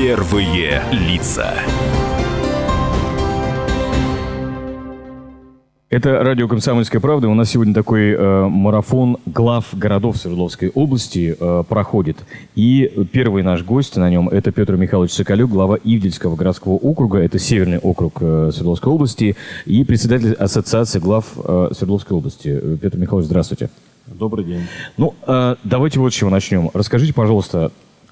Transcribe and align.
Первые 0.00 0.82
лица. 0.92 1.52
Это 5.90 6.24
радио 6.24 6.48
«Комсомольская 6.48 7.02
правда». 7.02 7.28
У 7.28 7.34
нас 7.34 7.50
сегодня 7.50 7.74
такой 7.74 8.12
э, 8.12 8.46
марафон 8.48 9.18
глав 9.26 9.66
городов 9.74 10.16
Свердловской 10.16 10.70
области 10.70 11.36
э, 11.38 11.64
проходит. 11.68 12.16
И 12.54 12.90
первый 13.12 13.42
наш 13.42 13.62
гость 13.62 13.98
на 13.98 14.08
нем– 14.08 14.28
это 14.30 14.52
Петр 14.52 14.76
Михайлович 14.76 15.12
Соколюк, 15.12 15.50
глава 15.50 15.76
Ивдельского 15.76 16.34
городского 16.34 16.76
округа. 16.76 17.18
Это 17.18 17.38
северный 17.38 17.78
округ 17.78 18.22
э, 18.22 18.52
Свердловской 18.54 18.90
области. 18.90 19.36
И 19.66 19.84
председатель 19.84 20.32
Ассоциации 20.32 20.98
глав 20.98 21.26
э, 21.36 21.72
Свердловской 21.76 22.16
области. 22.16 22.78
Петр 22.80 22.96
Михайлович, 22.96 23.26
здравствуйте. 23.26 23.68
Добрый 24.06 24.46
день. 24.46 24.62
Ну, 24.96 25.14
э, 25.26 25.56
давайте 25.62 26.00
вот 26.00 26.14
с 26.14 26.16
чего 26.16 26.30
начнем. 26.30 26.70
Расскажите, 26.72 27.12
пожалуйста, 27.12 27.70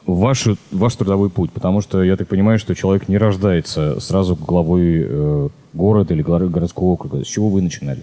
ваш, 0.09 0.49
ваш 0.71 0.97
трудовой 0.97 1.31
путь, 1.31 1.53
потому 1.53 1.81
что 1.81 2.03
я 2.03 2.17
так 2.17 2.29
понимаю, 2.29 2.59
что 2.59 2.75
человек 2.75 3.09
не 3.09 3.19
рождается 3.19 4.01
сразу 4.01 4.35
главой 4.35 5.07
э, 5.07 5.49
города 5.75 6.15
или 6.15 6.23
городского 6.23 6.87
округа. 6.87 7.25
С 7.25 7.29
чего 7.29 7.49
вы 7.49 7.63
начинали? 7.63 8.03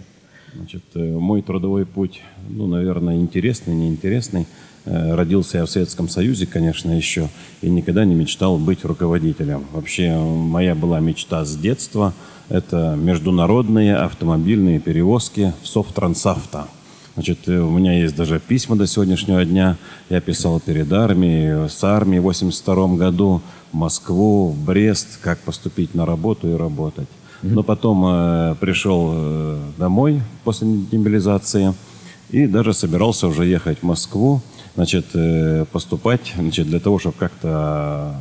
Значит, 0.55 0.83
э, 0.93 0.99
мой 0.99 1.41
трудовой 1.41 1.85
путь, 1.85 2.21
ну, 2.47 2.67
наверное, 2.67 3.15
интересный, 3.17 3.75
неинтересный. 3.75 4.47
Э, 4.85 5.15
Родился 5.15 5.57
я 5.57 5.65
в 5.65 5.69
Советском 5.69 6.07
Союзе, 6.07 6.45
конечно, 6.45 6.91
еще, 6.91 7.27
и 7.61 7.69
никогда 7.69 8.05
не 8.05 8.15
мечтал 8.15 8.57
быть 8.57 8.85
руководителем. 8.85 9.65
Вообще, 9.73 10.15
моя 10.15 10.75
была 10.75 10.99
мечта 10.99 11.43
с 11.43 11.57
детства– 11.57 12.13
это 12.49 12.95
международные 12.95 13.95
автомобильные 13.95 14.79
перевозки 14.79 15.53
в 15.63 15.67
Софтрансавто. 15.67 16.67
Значит, 17.15 17.47
э, 17.47 17.57
у 17.59 17.69
меня 17.69 17.93
есть 17.93 18.15
даже 18.15 18.39
письма 18.39 18.75
до 18.75 18.87
сегодняшнего 18.87 19.43
дня. 19.43 19.77
Я 20.09 20.21
писал 20.21 20.59
перед 20.59 20.91
армией, 20.93 21.67
с 21.69 21.83
армией 21.83 22.19
в 22.19 22.23
82 22.23 22.95
году, 22.95 23.41
в 23.71 23.75
Москву, 23.75 24.49
в 24.49 24.65
Брест, 24.65 25.19
как 25.21 25.39
поступить 25.39 25.95
на 25.95 26.05
работу 26.05 26.49
и 26.49 26.53
работать. 26.53 27.07
Но 27.41 27.63
потом 27.63 28.03
э, 28.05 28.55
пришел 28.59 29.11
э, 29.13 29.59
домой 29.77 30.21
после 30.43 30.67
демобилизации 30.67 31.73
и 32.31 32.47
даже 32.47 32.73
собирался 32.73 33.27
уже 33.27 33.45
ехать 33.45 33.79
в 33.79 33.83
Москву, 33.83 34.41
значит, 34.75 35.05
э, 35.13 35.65
поступать, 35.71 36.33
значит, 36.35 36.67
для 36.67 36.79
того, 36.79 36.97
чтобы 36.97 37.15
как-то 37.17 38.15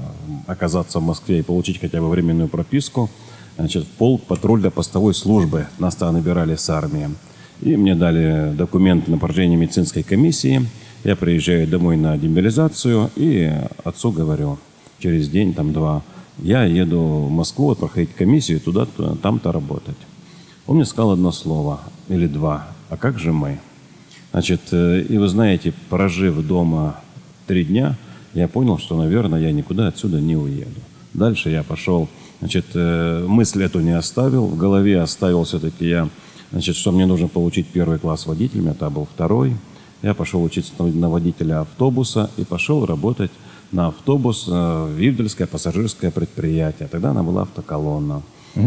оказаться 0.46 0.98
в 0.98 1.02
Москве 1.02 1.38
и 1.38 1.42
получить 1.42 1.80
хотя 1.80 2.00
бы 2.00 2.08
временную 2.08 2.48
прописку, 2.48 3.08
значит, 3.56 3.84
в 3.84 3.88
полк 3.88 4.24
патрульно-постовой 4.24 5.14
службы. 5.14 5.66
Нас 5.78 5.94
тогда 5.94 6.12
набирали 6.12 6.56
с 6.56 6.68
армии. 6.68 7.08
И 7.62 7.76
мне 7.76 7.94
дали 7.94 8.52
документы 8.54 9.10
на 9.10 9.18
прохождение 9.18 9.56
медицинской 9.58 10.02
комиссии. 10.02 10.66
Я 11.04 11.16
приезжаю 11.16 11.66
домой 11.66 11.96
на 11.96 12.16
демобилизацию 12.16 13.10
и 13.16 13.52
отцу 13.84 14.10
говорю, 14.10 14.58
через 14.98 15.28
день, 15.28 15.54
там 15.54 15.72
два, 15.72 16.02
я 16.38 16.64
еду 16.64 17.00
в 17.00 17.30
Москву 17.30 17.74
проходить 17.74 18.14
комиссию, 18.14 18.60
туда, 18.60 18.86
там-то 19.22 19.52
работать. 19.52 19.96
Он 20.66 20.76
мне 20.76 20.84
сказал 20.84 21.12
одно 21.12 21.30
слово 21.30 21.80
или 22.08 22.26
два. 22.26 22.68
А 22.88 22.96
как 22.96 23.18
же 23.18 23.32
мы? 23.32 23.58
Значит, 24.32 24.60
э, 24.72 25.02
и 25.02 25.16
вы 25.18 25.28
знаете, 25.28 25.72
прожив 25.90 26.44
дома 26.46 27.00
три 27.46 27.64
дня, 27.64 27.96
я 28.34 28.48
понял, 28.48 28.78
что, 28.78 28.96
наверное, 28.96 29.40
я 29.40 29.52
никуда 29.52 29.88
отсюда 29.88 30.20
не 30.20 30.36
уеду. 30.36 30.80
Дальше 31.12 31.50
я 31.50 31.62
пошел, 31.62 32.08
значит, 32.40 32.66
э, 32.74 33.24
мысль 33.28 33.62
эту 33.62 33.80
не 33.80 33.92
оставил, 33.92 34.46
в 34.46 34.56
голове 34.56 35.00
оставил 35.00 35.44
все-таки 35.44 35.86
я, 35.86 36.08
значит, 36.50 36.76
что 36.76 36.92
мне 36.92 37.06
нужно 37.06 37.28
получить 37.28 37.66
первый 37.66 37.98
класс 37.98 38.26
водителем, 38.26 38.68
это 38.68 38.90
был 38.90 39.06
второй. 39.12 39.56
Я 40.02 40.14
пошел 40.14 40.42
учиться 40.42 40.72
на 40.78 41.08
водителя 41.08 41.60
автобуса 41.60 42.30
и 42.36 42.44
пошел 42.44 42.84
работать 42.84 43.30
на 43.72 43.88
автобус 43.88 44.46
э, 44.48 44.50
в 44.50 44.98
Ивдельское 44.98 45.46
пассажирское 45.46 46.10
предприятие. 46.10 46.88
Тогда 46.88 47.10
она 47.10 47.22
была 47.22 47.42
автоколонна. 47.42 48.22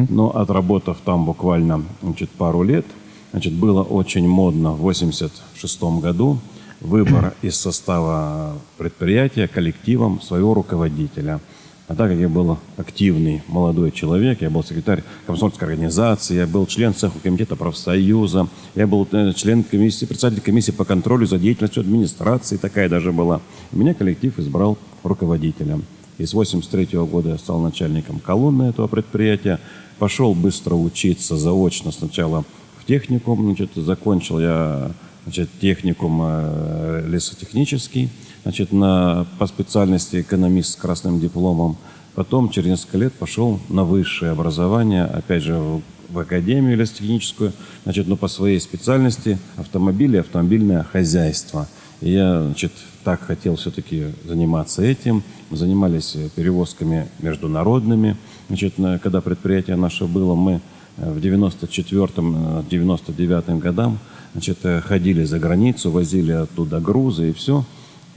Но 0.10 0.36
отработав 0.36 0.98
там 1.06 1.26
буквально 1.26 1.84
значит, 2.02 2.30
пару 2.32 2.62
лет, 2.64 2.86
значит, 3.32 3.54
было 3.54 3.84
очень 3.84 4.28
модно 4.28 4.74
в 4.74 4.80
86 4.80 5.84
году 6.02 6.40
выбор 6.82 7.34
из 7.42 7.56
состава 7.56 8.54
предприятия 8.78 9.48
коллективом 9.48 10.22
своего 10.22 10.54
руководителя. 10.54 11.40
А 11.88 11.96
так 11.96 12.12
как 12.12 12.20
я 12.20 12.28
был 12.28 12.58
активный 12.76 13.42
молодой 13.48 13.92
человек, 13.92 14.42
я 14.42 14.50
был 14.50 14.62
секретарь 14.62 15.06
комсомольской 15.26 15.70
организации, 15.70 16.36
я 16.36 16.46
был 16.46 16.66
член 16.66 16.94
цеха 16.94 17.18
комитета 17.24 17.56
профсоюза, 17.56 18.50
я 18.76 18.88
был 18.88 19.08
э, 19.10 19.32
член 19.34 19.64
комиссии, 19.64 20.06
председатель 20.06 20.42
комиссии 20.42 20.72
по 20.72 20.84
контролю 20.84 21.26
за 21.26 21.38
деятельностью 21.38 21.82
администрации, 21.82 22.58
такая 22.58 22.90
даже 22.90 23.14
была. 23.14 23.40
Меня 23.72 23.94
коллектив 23.94 24.38
избрал 24.38 24.78
руководителем. 25.04 25.86
И 26.18 26.26
с 26.26 26.34
83 26.34 26.88
года 27.06 27.30
я 27.30 27.38
стал 27.38 27.62
начальником 27.62 28.20
колонны 28.20 28.64
этого 28.64 28.88
предприятия. 28.88 29.58
Пошел 29.98 30.34
быстро 30.34 30.76
учиться 30.76 31.38
заочно 31.38 31.94
сначала 31.94 32.44
в 32.80 32.86
техникум. 32.86 33.46
Значит, 33.46 33.70
закончил 33.76 34.42
я 34.42 34.92
значит, 35.24 35.50
техникум 35.62 36.22
э, 36.22 37.06
лесотехнический 37.08 38.10
значит, 38.48 38.72
на, 38.72 39.28
по 39.40 39.46
специальности 39.46 40.22
экономист 40.22 40.72
с 40.72 40.78
красным 40.78 41.20
дипломом. 41.20 41.76
Потом 42.16 42.50
через 42.50 42.70
несколько 42.70 42.98
лет 42.98 43.12
пошел 43.12 43.60
на 43.68 43.84
высшее 43.84 44.32
образование, 44.32 45.04
опять 45.04 45.44
же, 45.44 45.58
в, 45.58 45.82
в 46.08 46.18
академию 46.18 46.78
лесотехническую, 46.78 47.52
значит, 47.84 48.08
но 48.08 48.16
по 48.16 48.30
своей 48.30 48.62
специальности 48.62 49.38
автомобили 49.58 50.16
автомобильное 50.16 50.84
хозяйство. 50.84 51.68
И 52.00 52.12
я, 52.12 52.42
значит, 52.42 52.72
так 53.04 53.20
хотел 53.20 53.58
все-таки 53.58 54.14
заниматься 54.24 54.82
этим. 54.82 55.24
Мы 55.50 55.58
занимались 55.58 56.16
перевозками 56.38 57.10
международными. 57.20 58.16
Значит, 58.48 58.76
когда 59.04 59.20
предприятие 59.20 59.76
наше 59.76 60.06
было, 60.06 60.36
мы 60.36 60.62
в 60.96 61.18
94-99 61.18 63.60
годам 63.60 64.00
значит, 64.32 64.60
ходили 64.86 65.26
за 65.26 65.38
границу, 65.38 65.92
возили 65.92 66.32
оттуда 66.32 66.80
грузы 66.80 67.32
и 67.32 67.34
все. 67.34 67.66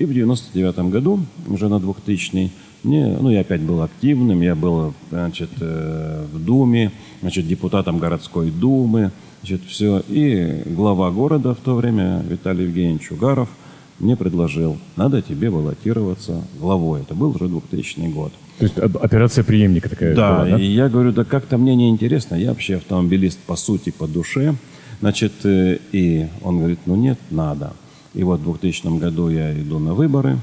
И 0.00 0.06
в 0.06 0.14
99 0.14 0.90
году, 0.90 1.20
уже 1.46 1.68
на 1.68 1.78
2000 1.78 2.50
мне, 2.82 3.18
ну, 3.20 3.30
я 3.30 3.40
опять 3.40 3.60
был 3.60 3.82
активным, 3.82 4.40
я 4.40 4.54
был, 4.54 4.94
значит, 5.10 5.50
э, 5.60 6.24
в 6.32 6.42
Думе, 6.42 6.90
значит, 7.20 7.46
депутатом 7.46 7.98
городской 7.98 8.50
думы, 8.50 9.12
значит, 9.42 9.60
все. 9.68 10.02
И 10.08 10.62
глава 10.64 11.10
города 11.10 11.54
в 11.54 11.58
то 11.58 11.74
время, 11.74 12.24
Виталий 12.26 12.64
Евгеньевич 12.64 13.12
Угаров, 13.12 13.50
мне 13.98 14.16
предложил, 14.16 14.78
надо 14.96 15.20
тебе 15.20 15.50
баллотироваться 15.50 16.42
главой. 16.58 17.02
Это 17.02 17.14
был 17.14 17.36
уже 17.36 17.48
2000 17.48 18.08
год. 18.08 18.32
То 18.58 18.64
есть 18.64 18.78
операция 18.78 19.44
преемника 19.44 19.90
такая 19.90 20.14
да, 20.14 20.32
была, 20.32 20.44
да? 20.46 20.58
и 20.58 20.64
я 20.64 20.88
говорю, 20.88 21.12
да 21.12 21.24
как-то 21.24 21.58
мне 21.58 21.76
не 21.76 21.90
интересно, 21.90 22.36
я 22.36 22.48
вообще 22.48 22.76
автомобилист 22.76 23.38
по 23.40 23.56
сути, 23.56 23.90
по 23.90 24.06
душе. 24.06 24.54
Значит, 25.00 25.32
э, 25.44 25.76
и 25.92 26.26
он 26.42 26.58
говорит, 26.58 26.78
ну 26.86 26.96
нет, 26.96 27.18
надо. 27.30 27.74
И 28.14 28.22
вот 28.24 28.40
в 28.40 28.44
2000 28.44 28.98
году 28.98 29.28
я 29.28 29.52
иду 29.52 29.78
на 29.78 29.94
выборы, 29.94 30.38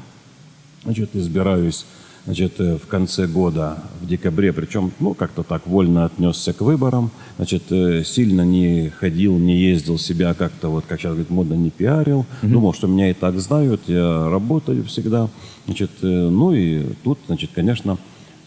значит, 0.84 1.16
избираюсь 1.16 1.86
значит, 2.28 2.60
э, 2.60 2.78
в 2.78 2.88
конце 2.88 3.26
года, 3.26 3.78
в 4.02 4.08
декабре, 4.08 4.52
причем, 4.52 4.92
ну, 5.00 5.14
как-то 5.14 5.44
так 5.44 5.66
вольно 5.66 6.06
отнесся 6.06 6.52
к 6.52 6.60
выборам, 6.60 7.10
значит, 7.38 7.64
э, 7.72 8.04
сильно 8.04 8.42
не 8.42 8.90
ходил, 8.90 9.38
не 9.38 9.58
ездил 9.58 9.98
себя 9.98 10.34
как-то, 10.34 10.68
вот, 10.68 10.84
как 10.86 11.00
сейчас 11.00 11.12
говорит, 11.12 11.30
модно 11.30 11.54
не 11.54 11.70
пиарил, 11.70 12.26
mm-hmm. 12.42 12.50
думал, 12.50 12.74
что 12.74 12.88
меня 12.88 13.10
и 13.10 13.14
так 13.14 13.40
знают, 13.40 13.82
я 13.88 14.30
работаю 14.30 14.84
всегда, 14.84 15.30
значит, 15.66 15.92
э, 16.02 16.06
ну, 16.06 16.54
и 16.54 16.84
тут, 17.06 17.18
значит, 17.28 17.52
конечно, 17.56 17.98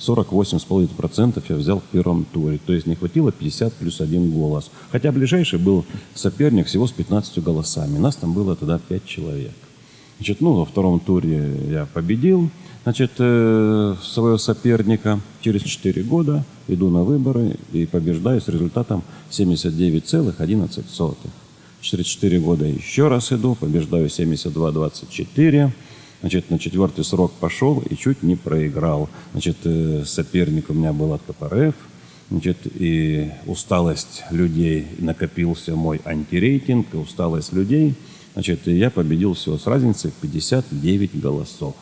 48,5% 0.00 1.42
я 1.48 1.56
взял 1.56 1.80
в 1.80 1.84
первом 1.84 2.24
туре. 2.24 2.58
То 2.64 2.72
есть 2.72 2.86
не 2.86 2.94
хватило 2.94 3.30
50 3.30 3.74
плюс 3.74 4.00
один 4.00 4.30
голос. 4.30 4.70
Хотя 4.90 5.12
ближайший 5.12 5.58
был 5.58 5.84
соперник 6.14 6.66
всего 6.66 6.86
с 6.86 6.92
15 6.92 7.42
голосами. 7.42 7.98
Нас 7.98 8.16
там 8.16 8.32
было 8.32 8.56
тогда 8.56 8.78
5 8.78 9.04
человек. 9.04 9.52
Значит, 10.18 10.40
ну, 10.40 10.52
во 10.54 10.64
втором 10.64 11.00
туре 11.00 11.50
я 11.70 11.86
победил 11.86 12.50
значит, 12.82 13.12
э, 13.18 13.94
своего 14.02 14.38
соперника. 14.38 15.20
Через 15.40 15.62
4 15.62 16.02
года 16.02 16.44
иду 16.68 16.90
на 16.90 17.02
выборы 17.02 17.56
и 17.72 17.86
побеждаю 17.86 18.40
с 18.40 18.48
результатом 18.48 19.02
79,11. 19.30 21.16
Через 21.80 22.06
4 22.06 22.40
года 22.40 22.66
еще 22.66 23.08
раз 23.08 23.32
иду, 23.32 23.54
побеждаю 23.54 24.08
72-24. 24.08 25.72
Значит, 26.20 26.50
на 26.50 26.58
четвертый 26.58 27.04
срок 27.04 27.32
пошел 27.32 27.82
и 27.88 27.96
чуть 27.96 28.22
не 28.22 28.36
проиграл. 28.36 29.08
Значит, 29.32 29.56
э, 29.64 30.04
соперник 30.04 30.68
у 30.68 30.74
меня 30.74 30.92
был 30.92 31.14
от 31.14 31.22
КПРФ. 31.22 31.74
Значит, 32.30 32.58
и 32.64 33.30
усталость 33.46 34.22
людей, 34.30 34.86
накопился 34.98 35.74
мой 35.74 36.00
антирейтинг, 36.04 36.86
и 36.92 36.96
усталость 36.96 37.52
людей. 37.52 37.94
Значит, 38.34 38.68
и 38.68 38.76
я 38.76 38.90
победил 38.90 39.34
всего 39.34 39.56
с 39.56 39.66
разницей 39.66 40.10
в 40.10 40.14
59 40.14 41.18
голосов. 41.20 41.74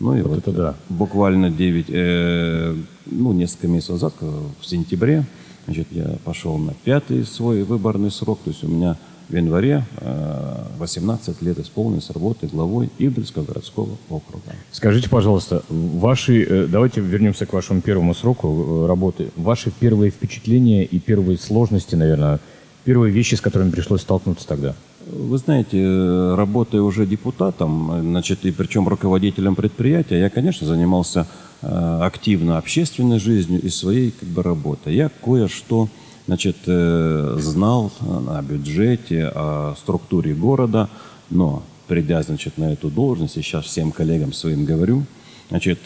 Ну 0.00 0.16
и 0.16 0.22
вот, 0.22 0.30
вот 0.30 0.38
это 0.38 0.52
да. 0.52 0.74
буквально 0.88 1.50
9, 1.50 1.86
э, 1.88 2.76
ну, 3.06 3.32
несколько 3.32 3.68
месяцев 3.68 3.92
назад, 3.92 4.14
в 4.20 4.64
сентябре, 4.66 5.24
значит, 5.66 5.88
я 5.90 6.16
пошел 6.24 6.58
на 6.58 6.72
пятый 6.72 7.24
свой 7.24 7.62
выборный 7.62 8.10
срок. 8.10 8.40
То 8.42 8.50
есть 8.50 8.64
у 8.64 8.68
меня 8.68 8.96
в 9.28 9.34
январе 9.34 9.84
э, 10.00 10.64
18 10.78 11.42
лет 11.42 11.58
исполнилось 11.58 12.10
работы 12.10 12.46
главой 12.46 12.90
Ивдельского 12.98 13.44
городского 13.44 13.96
округа. 14.08 14.44
Скажите, 14.70 15.08
пожалуйста, 15.08 15.62
ваши, 15.68 16.44
э, 16.44 16.66
давайте 16.66 17.00
вернемся 17.00 17.44
к 17.44 17.52
вашему 17.52 17.80
первому 17.80 18.14
сроку 18.14 18.48
э, 18.48 18.86
работы. 18.86 19.30
Ваши 19.36 19.72
первые 19.72 20.10
впечатления 20.10 20.84
и 20.84 21.00
первые 21.00 21.38
сложности, 21.38 21.96
наверное, 21.96 22.38
первые 22.84 23.12
вещи, 23.12 23.34
с 23.34 23.40
которыми 23.40 23.70
пришлось 23.70 24.02
столкнуться 24.02 24.46
тогда? 24.46 24.74
Вы 25.06 25.38
знаете, 25.38 25.80
э, 25.82 26.34
работая 26.36 26.82
уже 26.82 27.04
депутатом, 27.04 27.98
значит, 28.02 28.44
и 28.44 28.52
причем 28.52 28.86
руководителем 28.86 29.56
предприятия, 29.56 30.20
я, 30.20 30.30
конечно, 30.30 30.66
занимался 30.66 31.26
активно 31.62 32.58
общественной 32.58 33.18
жизнью 33.18 33.62
и 33.62 33.70
своей 33.70 34.10
как 34.10 34.28
бы, 34.28 34.42
работой. 34.42 34.94
Я 34.94 35.10
кое-что 35.24 35.88
значит, 36.26 36.56
знал 36.64 37.92
о 38.00 38.42
бюджете, 38.42 39.30
о 39.34 39.74
структуре 39.76 40.34
города, 40.34 40.88
но 41.30 41.62
придя, 41.86 42.22
значит, 42.22 42.58
на 42.58 42.72
эту 42.72 42.88
должность, 42.90 43.36
и 43.36 43.42
сейчас 43.42 43.64
всем 43.64 43.92
коллегам 43.92 44.32
своим 44.32 44.64
говорю, 44.64 45.04
значит, 45.48 45.80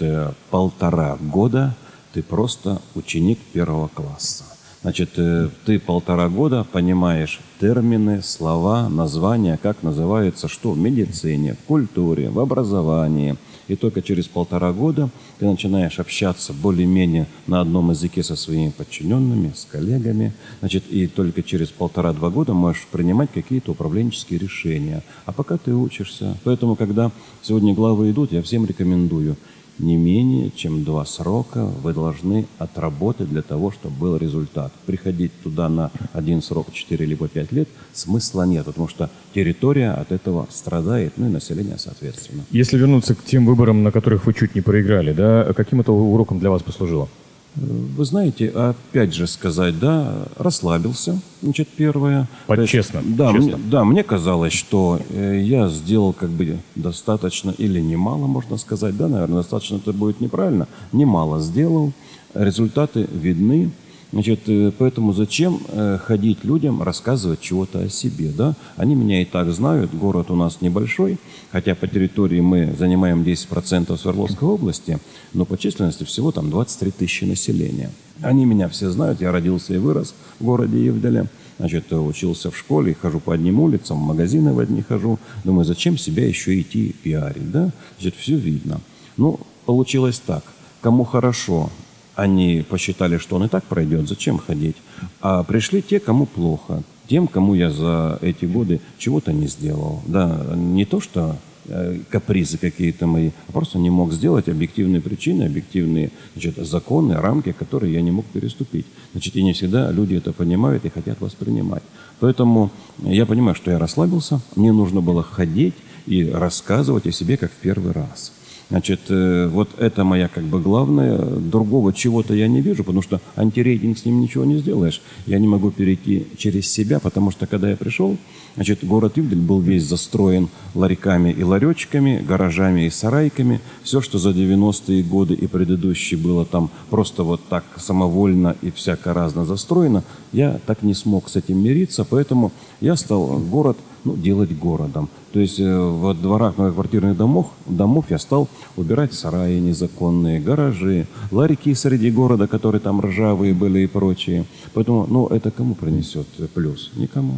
полтора 0.51 1.17
года 1.21 1.75
ты 2.13 2.23
просто 2.23 2.81
ученик 2.95 3.39
первого 3.53 3.89
класса. 3.89 4.45
Значит, 4.83 5.11
ты 5.13 5.79
полтора 5.79 6.29
года 6.31 6.67
понимаешь 6.73 7.41
термины, 7.61 8.23
слова, 8.23 8.89
названия, 8.89 9.59
как 9.63 9.83
называется 9.83 10.49
что 10.49 10.73
в 10.73 10.79
медицине, 10.79 11.55
в 11.55 11.67
культуре, 11.67 12.31
в 12.31 12.41
образовании– 12.41 13.37
и 13.71 13.77
только 13.77 14.03
через 14.03 14.27
полтора 14.27 14.73
года 14.73 15.11
ты 15.39 15.47
начинаешь 15.47 16.01
общаться 16.01 16.53
более-менее 16.53 17.29
на 17.47 17.61
одном 17.61 17.91
языке 17.91 18.25
со 18.25 18.35
своими 18.35 18.71
подчиненными, 18.71 19.53
с 19.55 19.65
коллегами. 19.65 20.33
Значит, 20.59 20.85
и 20.91 21.07
только 21.07 21.45
через 21.45 21.69
полтора-два 21.69 22.31
года 22.31 22.53
можешь 22.53 22.89
принимать 22.91 23.31
какие-то 23.33 23.71
управленческие 23.71 24.41
решения. 24.41 25.05
А 25.25 25.31
пока 25.33 25.57
ты 25.57 25.73
учишься. 25.73 26.37
Поэтому, 26.43 26.75
когда 26.75 27.13
сегодня 27.43 27.73
главы 27.73 28.11
идут, 28.11 28.33
я 28.33 28.43
всем 28.43 28.67
рекомендую– 28.67 29.37
не 29.81 29.97
менее 29.97 30.51
чем 30.55 30.85
два 30.85 31.05
срока 31.05 31.65
вы 31.65 31.93
должны 31.93 32.47
отработать 32.59 33.29
для 33.29 33.43
того, 33.43 33.71
чтобы 33.71 33.97
был 33.97 34.17
результат. 34.17 34.73
Приходить 34.87 35.33
туда 35.43 35.69
на 35.69 35.91
один 36.13 36.43
срок, 36.43 36.73
4 36.73 37.05
либо 37.07 37.29
5 37.29 37.53
лет, 37.53 37.69
смысла 37.93 38.45
нет, 38.45 38.67
потому 38.67 38.89
что 38.89 39.11
территория 39.35 39.93
от 39.93 40.13
этого 40.13 40.47
страдает, 40.51 41.15
ну 41.17 41.27
и 41.27 41.31
население 41.31 41.79
соответственно. 41.79 42.45
Если 42.51 42.79
вернуться 42.79 43.15
к 43.15 43.25
тем 43.25 43.47
выборам, 43.47 43.83
на 43.83 43.91
которых 43.91 44.27
вы 44.27 44.35
чуть 44.35 44.55
не 44.55 44.61
проиграли, 44.61 45.13
да, 45.13 45.53
каким 45.55 45.81
это 45.81 45.93
уроком 45.93 46.39
для 46.39 46.51
вас 46.51 46.63
послужило? 46.63 47.09
Вы 47.57 48.05
знаете, 48.05 48.49
опять 48.49 49.13
же 49.13 49.27
сказать, 49.27 49.79
да, 49.79 50.27
расслабился, 50.37 51.21
значит, 51.43 51.69
первое. 51.69 52.29
Под 52.47 52.69
честно. 52.69 53.03
Да, 53.05 53.33
честно. 53.33 53.57
Мне, 53.57 53.71
да, 53.71 53.85
мне 53.85 54.05
казалось, 54.05 54.53
что 54.53 55.01
э, 55.11 55.41
я 55.43 55.69
сделал 55.69 56.13
как 56.13 56.31
бы 56.31 56.59
достаточно 56.77 57.51
или 57.51 57.81
немало, 57.81 58.27
можно 58.29 58.57
сказать, 58.57 58.97
да, 58.97 59.09
наверное, 59.09 59.39
достаточно 59.39 59.77
это 59.77 59.93
будет 59.93 60.21
неправильно, 60.21 60.69
немало 60.93 61.41
сделал, 61.41 61.93
результаты 62.35 63.09
видны, 63.13 63.73
Значит, 64.13 64.41
э, 64.49 64.73
поэтому 64.77 65.13
зачем 65.13 65.61
э, 65.69 65.99
ходить 66.03 66.43
людям, 66.43 66.83
рассказывать 66.83 67.41
чего-то 67.41 67.81
о 67.81 67.89
себе, 67.89 68.31
да? 68.37 68.55
Они 68.77 68.97
меня 68.97 69.23
и 69.23 69.25
так 69.25 69.53
знают, 69.53 69.95
город 69.95 70.31
у 70.31 70.37
нас 70.37 70.61
небольшой, 70.61 71.19
хотя 71.53 71.77
по 71.77 71.87
территории 71.87 72.41
мы 72.41 72.75
занимаем 72.77 73.23
10% 73.23 73.97
Свердловской 73.97 74.49
области, 74.49 74.99
но 75.33 75.45
по 75.45 75.57
численности 75.57 76.03
всего 76.03 76.33
там 76.33 76.51
23 76.51 76.91
тысячи 76.91 77.25
населения. 77.25 77.91
Они 78.21 78.45
меня 78.45 78.69
все 78.69 78.91
знают, 78.91 79.21
я 79.21 79.31
родился 79.31 79.75
и 79.75 79.79
вырос 79.79 80.15
в 80.41 80.45
городе 80.45 80.85
Евделе. 80.85 81.27
Значит, 81.59 81.93
учился 81.93 82.51
в 82.51 82.57
школе, 82.57 82.97
хожу 83.01 83.21
по 83.21 83.35
одним 83.35 83.61
улицам, 83.61 83.99
в 83.99 84.07
магазины 84.07 84.53
в 84.53 84.59
одни 84.59 84.83
хожу. 84.83 85.19
Думаю, 85.45 85.65
зачем 85.65 85.99
себя 85.99 86.27
еще 86.27 86.59
идти 86.59 86.97
пиарить, 87.03 87.51
да? 87.51 87.71
Значит, 87.99 88.19
все 88.19 88.37
видно. 88.37 88.81
Ну, 89.17 89.39
получилось 89.67 90.21
так. 90.25 90.43
Кому 90.81 91.05
хорошо, 91.05 91.71
они 92.15 92.65
посчитали, 92.69 93.19
что 93.19 93.37
он 93.37 93.45
и 93.45 93.49
так 93.49 93.65
пройдет, 93.65 94.09
зачем 94.09 94.39
ходить? 94.39 94.77
А 95.21 95.43
пришли 95.43 95.83
те, 95.83 96.01
кому 96.01 96.27
плохо, 96.27 96.83
тем, 97.09 97.27
кому 97.27 97.55
я 97.55 97.71
за 97.71 98.19
эти 98.23 98.45
годы 98.45 98.81
чего-то 98.99 99.33
не 99.33 99.49
сделал. 99.49 100.01
Да, 100.07 100.55
не 100.55 100.85
то, 100.85 101.01
что 101.01 101.37
э, 101.67 101.99
капризы 102.09 102.57
какие-то 102.57 103.07
мои, 103.07 103.31
а 103.49 103.53
просто 103.53 103.79
не 103.79 103.91
мог 103.91 104.13
сделать 104.13 104.49
объективные 104.49 105.01
причины, 105.01 105.45
объективные 105.45 106.11
значит, 106.35 106.57
законы, 106.57 107.15
рамки, 107.15 107.53
которые 107.53 107.95
я 107.95 108.03
не 108.03 108.11
мог 108.11 108.27
переступить. 108.27 108.87
Значит, 109.13 109.35
и 109.37 109.43
не 109.43 109.53
всегда 109.53 109.91
люди 109.91 110.15
это 110.15 110.33
понимают 110.33 110.85
и 110.85 110.91
хотят 110.91 111.21
воспринимать. 111.21 111.83
Поэтому 112.21 112.71
я 112.99 113.27
понимаю, 113.27 113.57
что 113.57 113.71
я 113.71 113.79
расслабился, 113.79 114.41
мне 114.55 114.73
нужно 114.73 115.01
было 115.01 115.23
ходить 115.23 115.75
и 116.07 116.25
рассказывать 116.25 117.07
о 117.07 117.13
себе 117.13 117.37
как 117.37 117.51
в 117.51 117.57
первый 117.57 117.93
раз. 117.93 118.33
Значит, 118.71 119.01
э, 119.09 119.49
вот 119.49 119.69
это 119.79 120.05
моя 120.05 120.29
как 120.29 120.45
бы 120.45 120.61
главная. 120.61 121.19
Другого 121.19 121.93
чего-то 121.93 122.35
я 122.35 122.47
не 122.47 122.61
вижу, 122.61 122.85
потому 122.85 123.03
что 123.03 123.21
антирейтинг 123.37 123.99
с 123.99 124.05
ним 124.05 124.21
ничего 124.21 124.45
не 124.45 124.59
сделаешь. 124.59 125.03
Я 125.27 125.41
не 125.41 125.49
могу 125.49 125.73
перейти 125.73 126.29
через 126.39 126.71
себя, 126.71 127.01
потому 127.01 127.33
что 127.33 127.49
когда 127.49 127.69
я 127.69 127.77
пришел, 127.77 128.17
значит, 128.55 128.85
город 128.85 129.19
Ивдель 129.19 129.41
был 129.41 129.61
весь 129.61 129.83
застроен 129.83 130.49
ларьками 130.75 131.31
и 131.33 131.43
ларечками, 131.43 132.25
гаражами 132.27 132.87
и 132.87 132.91
сарайками. 132.91 133.61
Все, 133.83 134.01
что 134.01 134.19
за 134.19 134.31
90-е 134.31 135.03
годы 135.03 135.35
и 135.35 135.49
предыдущие 135.49 136.21
было 136.21 136.45
там 136.45 136.71
просто 136.91 137.25
вот 137.25 137.41
так 137.49 137.65
самовольно 137.77 138.55
и 138.63 138.71
всяко 138.71 139.13
разно 139.13 139.45
застроено, 139.45 140.05
я 140.33 140.61
так 140.65 140.83
не 140.83 140.95
смог 140.95 141.29
с 141.29 141.35
этим 141.35 141.61
мириться, 141.61 142.05
поэтому 142.05 142.53
я 142.81 142.95
стал 142.95 143.39
город 143.39 143.77
ну, 144.05 144.17
делать 144.17 144.57
городом. 144.57 145.09
То 145.33 145.41
есть 145.41 145.61
э, 145.61 145.79
в 145.79 146.15
дворах 146.15 146.59
многоквартирных 146.59 147.17
домов, 147.17 147.51
домов 147.67 148.07
я 148.09 148.19
стал 148.19 148.49
убирать 148.77 149.13
сараи 149.13 149.59
незаконные, 149.59 150.41
гаражи, 150.41 151.07
ларьки 151.31 151.75
среди 151.75 152.11
города, 152.11 152.47
которые 152.47 152.81
там 152.81 153.01
ржавые 153.01 153.55
были 153.55 153.81
и 153.81 153.87
прочие. 153.87 154.45
Поэтому, 154.75 155.07
ну, 155.09 155.27
это 155.27 155.51
кому 155.51 155.75
принесет 155.75 156.27
плюс? 156.55 156.91
Никому. 156.97 157.35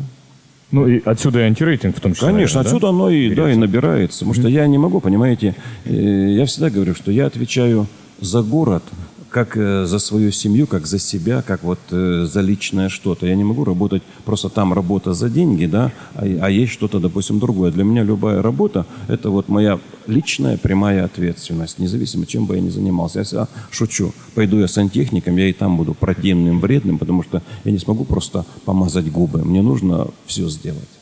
Ну 0.71 0.89
и 0.89 1.03
отсюда 1.05 1.41
и 1.41 1.43
антирейтинг 1.43 1.97
в 1.97 2.01
том 2.01 2.15
числе. 2.15 2.29
Конечно, 2.29 2.59
наверное, 2.59 2.71
отсюда 2.71 2.87
да? 2.87 2.89
оно 2.89 3.11
и, 3.11 3.35
да, 3.35 3.53
и 3.53 3.57
набирается. 3.57 4.21
Потому 4.21 4.35
что 4.35 4.49
я 4.49 4.67
не 4.67 4.79
могу, 4.79 5.01
понимаете, 5.01 5.55
э, 5.85 6.31
я 6.31 6.47
всегда 6.47 6.71
говорю, 6.71 6.95
что 6.95 7.13
я 7.13 7.27
отвечаю 7.27 7.87
за 8.21 8.43
город, 8.43 8.83
как 9.33 9.57
э, 9.57 9.87
за 9.87 9.99
свою 9.99 10.31
семью, 10.31 10.67
как 10.67 10.87
за 10.87 10.99
себя, 10.99 11.43
как 11.43 11.65
вот 11.65 11.79
э, 11.91 12.27
за 12.31 12.41
личное 12.41 12.89
что-то. 12.89 13.27
Я 13.27 13.35
не 13.35 13.45
могу 13.45 13.65
работать 13.65 14.03
просто 14.25 14.49
там 14.49 14.73
работа 14.73 15.15
за 15.15 15.29
деньги, 15.29 15.67
да, 15.67 15.91
а, 16.15 16.25
а 16.25 16.51
есть 16.51 16.73
что-то, 16.73 17.01
допустим, 17.01 17.39
другое. 17.39 17.73
Для 17.73 17.85
меня 17.85 18.05
любая 18.05 18.43
работа– 18.43 18.87
это 19.09 19.31
вот 19.31 19.49
моя 19.49 19.81
личная 20.07 20.59
прямая 20.59 21.05
ответственность, 21.05 21.79
независимо, 21.79 22.27
чем 22.27 22.47
бы 22.47 22.57
я 22.57 22.61
ни 22.61 22.71
занимался. 22.71 23.21
Я 23.21 23.25
всегда 23.25 23.49
шучу. 23.71 24.13
Пойду 24.35 24.59
я 24.59 24.69
сантехником, 24.69 25.37
я 25.37 25.49
и 25.49 25.53
там 25.53 25.77
буду 25.77 25.95
противным, 25.95 26.61
вредным, 26.61 26.99
потому 26.99 27.23
что 27.23 27.43
я 27.65 27.73
не 27.73 27.79
смогу 27.79 28.05
просто 28.05 28.45
помазать 28.65 29.11
губы. 29.11 29.45
Мне 29.45 29.63
нужно 29.63 30.09
все 30.27 30.49
сделать. 30.49 31.02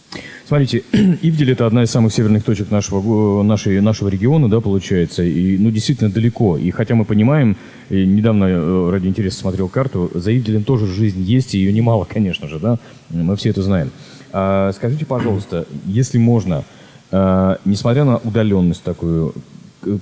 Смотрите, 0.50 0.83
Ивдель 1.23 1.52
это 1.52 1.64
одна 1.64 1.85
из 1.85 1.92
самых 1.92 2.12
северных 2.12 2.42
точек 2.42 2.73
нашего, 2.73 3.45
нашей, 3.45 3.80
нашего 3.80 4.09
региона, 4.09 4.50
да, 4.50 4.61
получается, 4.61 5.23
и, 5.23 5.57
ну, 5.57 5.71
действительно 5.71 6.11
далеко. 6.11 6.57
И 6.57 6.73
хотя 6.73 6.97
мы 6.97 7.04
понимаем, 7.04 7.57
недавно 7.88 8.47
э, 8.47 8.90
ради 8.90 9.07
интереса 9.07 9.38
смотрел 9.38 9.69
карту, 9.69 10.11
за 10.12 10.37
Ивделем 10.37 10.64
тоже 10.64 10.88
жизнь 10.88 11.23
есть, 11.23 11.54
и 11.54 11.59
ее 11.59 11.73
немало, 11.73 12.04
конечно 12.12 12.49
же, 12.49 12.59
да, 12.59 12.80
мы 13.11 13.37
все 13.37 13.50
это 13.50 13.62
знаем. 13.62 13.92
А, 14.33 14.73
скажите, 14.73 15.07
пожалуйста, 15.07 15.69
если 15.87 16.19
можно, 16.19 16.64
а, 17.12 17.59
несмотря 17.64 18.02
на 18.02 18.16
удаленность 18.16 18.83
такую, 18.83 19.35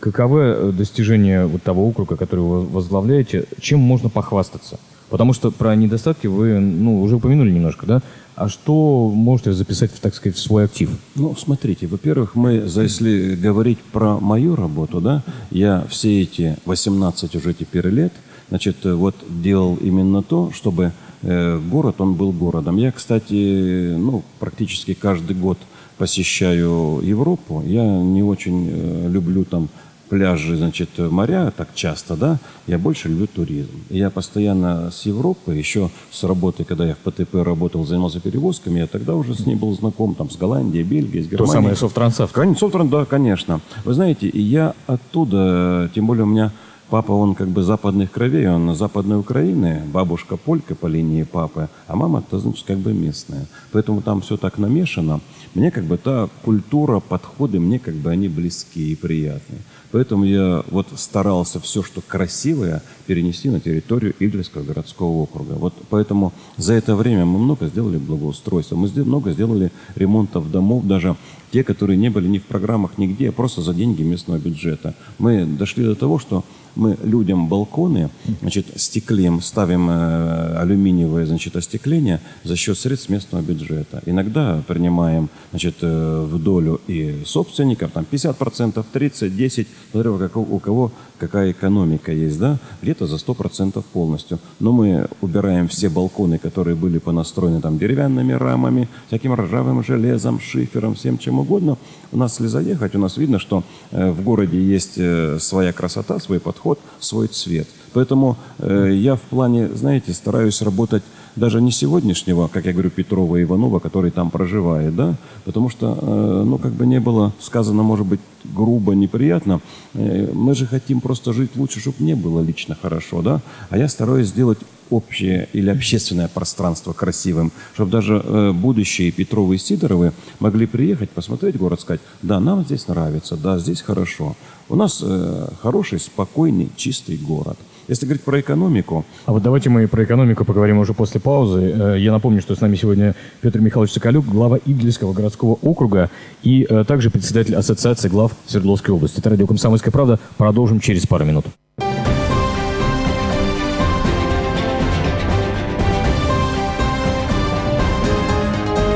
каковы 0.01 0.73
достижения 0.73 1.45
вот 1.45 1.63
того 1.63 1.87
округа, 1.87 2.17
который 2.17 2.41
вы 2.41 2.65
возглавляете, 2.65 3.45
чем 3.61 3.81
можно 3.81 4.09
похвастаться? 4.09 4.81
Потому 5.11 5.33
что 5.33 5.51
про 5.51 5.75
недостатки 5.75 6.27
вы 6.27 6.59
ну, 6.59 7.03
уже 7.03 7.17
упомянули 7.17 7.51
немножко, 7.51 7.87
да? 7.87 8.03
А 8.37 8.49
что 8.49 9.11
можете 9.13 9.53
записать, 9.53 9.91
так 10.01 10.15
сказать, 10.15 10.37
в 10.37 10.41
свой 10.41 10.67
актив? 10.67 10.91
Ну, 11.17 11.35
смотрите, 11.37 11.87
во-первых, 11.87 12.37
мы, 12.37 12.63
если 12.67 13.35
говорить 13.35 13.79
про 13.79 14.21
мою 14.21 14.55
работу, 14.55 15.01
да, 15.01 15.25
я 15.51 15.85
все 15.91 16.23
эти 16.23 16.57
18 16.65 17.35
уже 17.35 17.53
теперь 17.53 17.89
лет, 17.89 18.13
значит, 18.49 18.77
вот 18.85 19.17
делал 19.29 19.77
именно 19.77 20.23
то, 20.23 20.53
чтобы 20.55 20.93
э, 21.23 21.59
город, 21.59 21.97
он 22.01 22.15
был 22.15 22.31
городом. 22.31 22.77
Я, 22.77 22.93
кстати, 22.93 23.95
ну, 23.97 24.23
практически 24.39 24.95
каждый 24.95 25.35
год 25.35 25.59
посещаю 25.97 27.01
Европу. 27.03 27.63
Я 27.67 27.85
не 27.85 28.23
очень 28.23 28.69
э, 28.71 29.09
люблю 29.09 29.45
там 29.45 29.69
пляжи, 30.09 30.57
значит, 30.57 30.91
моря 30.99 31.53
так 31.57 31.69
часто, 31.75 32.17
да, 32.17 32.39
я 32.67 32.79
больше 32.79 33.09
люблю 33.09 33.27
туризм. 33.27 33.71
Я 33.91 34.11
постоянно 34.11 34.91
с 34.91 35.07
Европы, 35.07 35.55
еще 35.55 35.91
с 36.11 36.25
работы, 36.25 36.65
когда 36.65 36.87
я 36.87 36.95
в 36.95 36.99
ПТП 36.99 37.35
работал, 37.37 37.85
занимался 37.85 38.21
перевозками, 38.21 38.81
я 38.81 38.87
тогда 38.87 39.15
уже 39.15 39.35
с 39.35 39.47
ней 39.47 39.57
был 39.57 39.73
знаком, 39.75 40.15
там, 40.15 40.31
с 40.31 40.37
Голландией, 40.37 40.85
Бельгией, 40.85 41.23
с 41.23 41.27
Германией. 41.27 41.47
То 41.47 41.53
самое 41.53 41.77
Софтрансавто. 41.77 42.55
Софтран, 42.55 42.89
да, 42.89 43.05
конечно. 43.05 43.61
Вы 43.85 43.95
знаете, 43.95 44.29
и 44.29 44.41
я 44.41 44.75
оттуда, 44.87 45.91
тем 45.95 46.07
более 46.07 46.25
у 46.25 46.29
меня 46.29 46.53
папа, 46.89 47.13
он 47.13 47.35
как 47.35 47.49
бы 47.49 47.63
западных 47.63 48.11
кровей, 48.11 48.49
он 48.49 48.75
западной 48.75 49.19
Украины, 49.19 49.83
бабушка 49.93 50.37
полька 50.37 50.75
по 50.75 50.87
линии 50.87 51.23
папы, 51.23 51.69
а 51.87 51.97
мама, 51.97 52.23
то 52.29 52.39
значит, 52.39 52.67
как 52.67 52.79
бы 52.79 52.93
местная. 52.93 53.47
Поэтому 53.73 54.03
там 54.03 54.21
все 54.21 54.37
так 54.37 54.59
намешано. 54.59 55.21
Мне 55.55 55.71
как 55.71 55.85
бы 55.85 55.97
та 55.97 56.29
культура, 56.45 57.01
подходы, 57.01 57.59
мне 57.59 57.79
как 57.79 57.95
бы 57.95 58.11
они 58.11 58.29
близкие 58.29 58.93
и 58.93 58.97
приятные. 58.97 59.61
Поэтому 59.91 60.25
я 60.25 60.63
вот 60.71 60.87
старался 60.97 61.61
все, 61.61 61.83
что 61.83 62.03
красивое, 62.03 62.83
перенести 63.07 63.49
на 63.49 63.59
территорию 63.59 64.15
Идринского 64.19 64.63
городского 64.63 65.23
округа. 65.23 65.53
Вот 65.55 65.73
поэтому 65.89 66.33
за 66.59 66.75
это 66.75 66.95
время 66.95 67.25
мы 67.25 67.39
много 67.39 67.67
сделали 67.69 67.97
благоустройства, 67.97 68.77
мы 68.77 68.89
много 68.89 69.33
сделали 69.33 69.73
ремонтов 69.95 70.51
домов, 70.51 70.85
даже 70.85 71.17
те, 71.51 71.65
которые 71.65 71.97
не 71.97 72.11
были 72.11 72.29
ни 72.29 72.39
в 72.39 72.45
программах, 72.45 72.99
нигде, 72.99 73.31
а 73.31 73.33
просто 73.33 73.63
за 73.63 73.73
деньги 73.73 74.03
местного 74.03 74.39
бюджета. 74.39 74.95
Мы 75.19 75.47
дошли 75.47 75.85
до 75.85 75.95
того, 75.95 76.19
что 76.19 76.45
мы 76.79 76.97
людям 77.03 77.49
балконы, 77.49 78.09
значит, 78.41 78.67
стеклем 78.77 79.43
ставим 79.43 79.91
э, 79.91 80.57
алюминиевое, 80.59 81.27
значит, 81.27 81.57
остекление 81.57 82.21
за 82.45 82.57
счет 82.57 82.79
средств 82.79 83.09
местного 83.09 83.43
бюджета. 83.43 84.01
Иногда 84.07 84.63
принимаем, 84.67 85.29
значит, 85.51 85.77
э, 85.83 86.25
в 86.25 86.41
долю 86.41 86.81
и 86.87 87.23
собственников, 87.27 87.91
там 87.91 88.07
50%, 88.11 88.85
30, 88.93 89.37
10, 89.37 89.69
смотря 89.91 90.13
у 90.13 90.59
кого 90.61 90.93
какая 91.19 91.51
экономика 91.51 92.13
есть, 92.13 92.39
да, 92.39 92.59
где-то 92.81 93.09
за 93.09 93.17
100% 93.17 93.85
полностью. 93.93 94.39
Но 94.61 94.73
мы 94.73 95.09
убираем 95.21 95.67
все 95.67 95.89
балконы, 95.89 96.39
которые 96.39 96.77
были 96.77 96.99
понастроены 96.99 97.61
там 97.61 97.77
деревянными 97.77 98.33
рамами, 98.33 98.89
всяким 99.09 99.35
ржавым 99.35 99.83
железом, 99.83 100.39
шифером, 100.39 100.95
всем 100.95 101.19
чем 101.19 101.41
угодно. 101.41 101.77
У 102.13 102.17
нас, 102.17 102.39
если 102.39 102.47
заехать, 102.47 102.95
у 102.95 102.99
нас 102.99 103.17
видно, 103.17 103.41
что 103.41 103.65
э, 103.91 104.13
в 104.13 104.23
городе 104.23 104.61
есть 104.61 104.99
своя 105.43 105.73
красота, 105.73 106.21
свой 106.21 106.39
подход, 106.39 106.68
подход, 106.69 106.79
свой 107.01 107.29
цвет. 107.29 107.69
Поэтому 107.93 108.37
э, 108.59 108.93
я 108.95 109.15
в 109.15 109.21
плане, 109.21 109.69
знаете, 109.69 110.13
стараюсь 110.13 110.63
работать 110.63 111.03
даже 111.37 111.61
не 111.61 111.71
сегодняшнего, 111.71 112.49
как 112.49 112.67
я 112.67 112.73
говорю, 112.73 112.91
Петрова 112.91 113.37
и 113.37 113.43
Иванова, 113.43 113.79
который 113.79 114.11
там 114.11 114.31
проживает, 114.31 114.95
да, 114.95 115.15
потому 115.45 115.71
что, 115.71 115.99
э, 116.01 116.43
ну, 116.45 116.59
как 116.59 116.73
бы 116.73 116.87
не 116.87 117.01
было 117.01 117.33
сказано, 117.41 117.83
может 117.83 118.07
быть, 118.07 118.21
грубо, 118.45 118.95
неприятно, 118.95 119.61
э, 119.95 120.31
мы 120.35 120.55
же 120.55 120.67
хотим 120.67 121.01
просто 121.01 121.33
жить 121.33 121.51
лучше, 121.57 121.81
чтобы 121.81 121.97
мне 122.01 122.15
было 122.15 122.45
лично 122.45 122.77
хорошо, 122.83 123.23
да, 123.23 123.41
а 123.71 123.79
я 123.79 123.89
стараюсь 123.89 124.29
сделать 124.29 124.59
общее 124.91 125.49
или 125.53 125.71
общественное 125.71 126.29
пространство 126.29 126.93
красивым, 126.93 127.53
чтобы 127.75 127.91
даже 127.91 128.23
э, 128.25 128.53
будущие 128.53 129.11
Петровы 129.11 129.55
и 129.55 129.59
Сидоровы 129.59 130.13
могли 130.41 130.67
приехать, 130.67 131.11
посмотреть 131.11 131.57
город, 131.57 131.81
сказать, 131.81 132.01
да, 132.23 132.41
нам 132.41 132.65
здесь 132.65 132.89
нравится, 132.89 133.37
да, 133.37 133.59
здесь 133.59 133.83
хорошо. 133.83 134.35
У 134.69 134.77
нас 134.77 135.03
э, 135.03 135.49
хороший, 135.63 135.99
спокойный, 135.99 136.69
чистый 136.77 137.17
город. 137.17 137.57
Если 137.89 138.05
говорить 138.05 138.23
про 138.23 138.39
экономику... 138.39 139.07
А 139.25 139.33
вот 139.33 139.43
давайте 139.43 139.71
мы 139.71 139.89
про 139.89 140.05
экономику 140.05 140.45
поговорим 140.45 140.77
уже 140.79 140.93
после 140.93 141.21
паузы. 141.21 141.75
Э, 141.75 141.97
я 141.99 142.13
напомню, 142.13 142.43
что 142.43 142.55
с 142.55 142.61
нами 142.61 142.77
сегодня 142.77 143.15
Петр 143.41 143.61
Михайлович 143.61 143.93
Соколюк, 143.93 144.27
глава 144.27 144.59
Идлинского 144.59 145.15
городского 145.15 145.55
округа 145.63 146.11
и 146.43 146.67
э, 146.69 146.85
также 146.87 147.09
председатель 147.09 147.57
Ассоциации 147.57 148.09
глав 148.09 148.33
Свердловской 148.47 148.95
области. 148.95 149.21
Это 149.21 149.31
радио 149.31 149.47
«Комсомольская 149.47 149.91
правда». 149.91 150.21
Продолжим 150.37 150.81
через 150.81 151.07
пару 151.07 151.25
минут. 151.25 151.47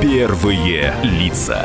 Первые 0.02 0.94
лица. 1.02 1.64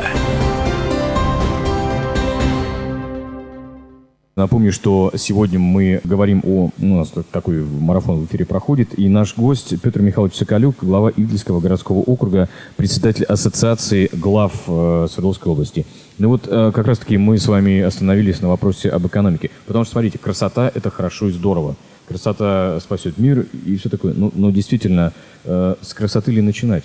Напомню, 4.38 4.72
что 4.72 5.10
сегодня 5.16 5.58
мы 5.58 6.00
говорим 6.04 6.42
о... 6.44 6.70
Ну, 6.78 6.94
у 6.94 6.98
нас 6.98 7.12
такой 7.32 7.60
марафон 7.64 8.20
в 8.20 8.26
эфире 8.26 8.44
проходит, 8.44 8.96
и 8.96 9.08
наш 9.08 9.36
гость 9.36 9.74
Петр 9.80 10.00
Михайлович 10.00 10.36
Соколюк, 10.36 10.76
глава 10.80 11.10
Идлинского 11.10 11.58
городского 11.58 11.98
округа, 12.02 12.48
председатель 12.76 13.24
Ассоциации 13.24 14.08
глав 14.12 14.52
э, 14.68 15.08
Свердловской 15.10 15.50
области. 15.50 15.86
Ну 16.18 16.28
вот 16.28 16.46
э, 16.46 16.70
как 16.72 16.86
раз-таки 16.86 17.18
мы 17.18 17.36
с 17.36 17.48
вами 17.48 17.80
остановились 17.80 18.40
на 18.40 18.48
вопросе 18.48 18.90
об 18.90 19.04
экономике. 19.08 19.50
Потому 19.66 19.84
что, 19.84 19.94
смотрите, 19.94 20.18
красота– 20.18 20.70
это 20.76 20.88
хорошо 20.88 21.26
и 21.26 21.32
здорово. 21.32 21.74
Красота 22.06 22.78
спасет 22.80 23.18
мир 23.18 23.44
и 23.66 23.76
все 23.76 23.88
такое. 23.88 24.14
Но, 24.14 24.30
но 24.36 24.50
действительно, 24.50 25.12
э, 25.46 25.74
с 25.82 25.92
красоты 25.94 26.30
ли 26.30 26.42
начинать? 26.42 26.84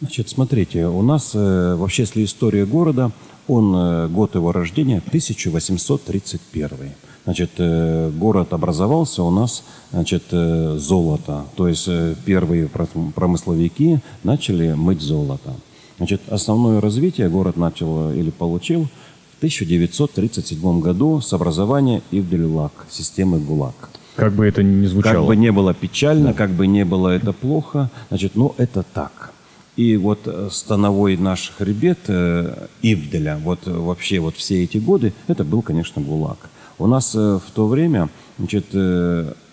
Значит, 0.00 0.30
смотрите, 0.30 0.86
у 0.86 1.02
нас 1.02 1.32
э, 1.34 1.74
вообще, 1.74 2.04
если 2.04 2.24
история 2.24 2.64
города, 2.64 3.12
он, 3.48 3.74
э, 3.74 4.08
год 4.08 4.34
его 4.34 4.52
рождения 4.52 5.00
1831. 5.06 6.94
Значит, 7.24 7.50
э, 7.58 8.10
город 8.10 8.52
образовался 8.52 9.22
у 9.22 9.30
нас, 9.30 9.64
значит, 9.92 10.24
э, 10.30 10.76
золото. 10.78 11.44
То 11.56 11.68
есть 11.68 11.88
первые 12.24 12.68
промысловики 13.14 14.00
начали 14.22 14.74
мыть 14.74 15.00
золото. 15.00 15.54
Значит, 15.98 16.20
основное 16.28 16.80
развитие 16.80 17.28
город 17.28 17.56
начал 17.56 18.12
или 18.12 18.30
получил 18.30 18.88
в 19.34 19.38
1937 19.38 20.80
году 20.80 21.20
с 21.20 21.32
образования 21.32 22.02
Ивдель-Лак, 22.10 22.86
системы 22.90 23.38
ГУЛАГ. 23.38 23.90
Как 24.16 24.32
бы 24.32 24.46
это 24.46 24.62
ни 24.62 24.86
звучало. 24.86 25.14
Как 25.14 25.24
бы 25.26 25.36
не 25.36 25.52
было 25.52 25.74
печально, 25.74 26.32
как 26.32 26.50
бы 26.50 26.66
не 26.66 26.84
было 26.84 27.08
это 27.08 27.32
плохо, 27.32 27.90
значит, 28.08 28.34
но 28.34 28.54
это 28.56 28.82
так. 28.82 29.32
И 29.76 29.98
вот 29.98 30.20
э, 30.24 30.48
становой 30.50 31.18
наш 31.18 31.52
хребет 31.56 31.98
э, 32.08 32.66
Ивделя, 32.80 33.36
вот 33.36 33.60
э, 33.66 33.70
вообще 33.70 34.18
вот 34.20 34.36
все 34.36 34.64
эти 34.64 34.78
годы, 34.78 35.12
это 35.28 35.44
был, 35.44 35.60
конечно, 35.60 36.00
ГУЛАГ. 36.00 36.48
У 36.78 36.86
нас 36.86 37.14
в 37.14 37.42
то 37.54 37.68
время 37.68 38.10
значит, 38.38 38.66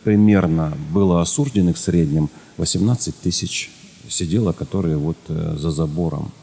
примерно 0.03 0.77
было 0.91 1.21
осужденных 1.21 1.77
в 1.77 1.79
среднем 1.79 2.29
18 2.57 3.15
тысяч 3.15 3.71
сидело, 4.09 4.51
которые 4.51 4.97
вот 4.97 5.15
за 5.29 5.71
забором. 5.71 6.33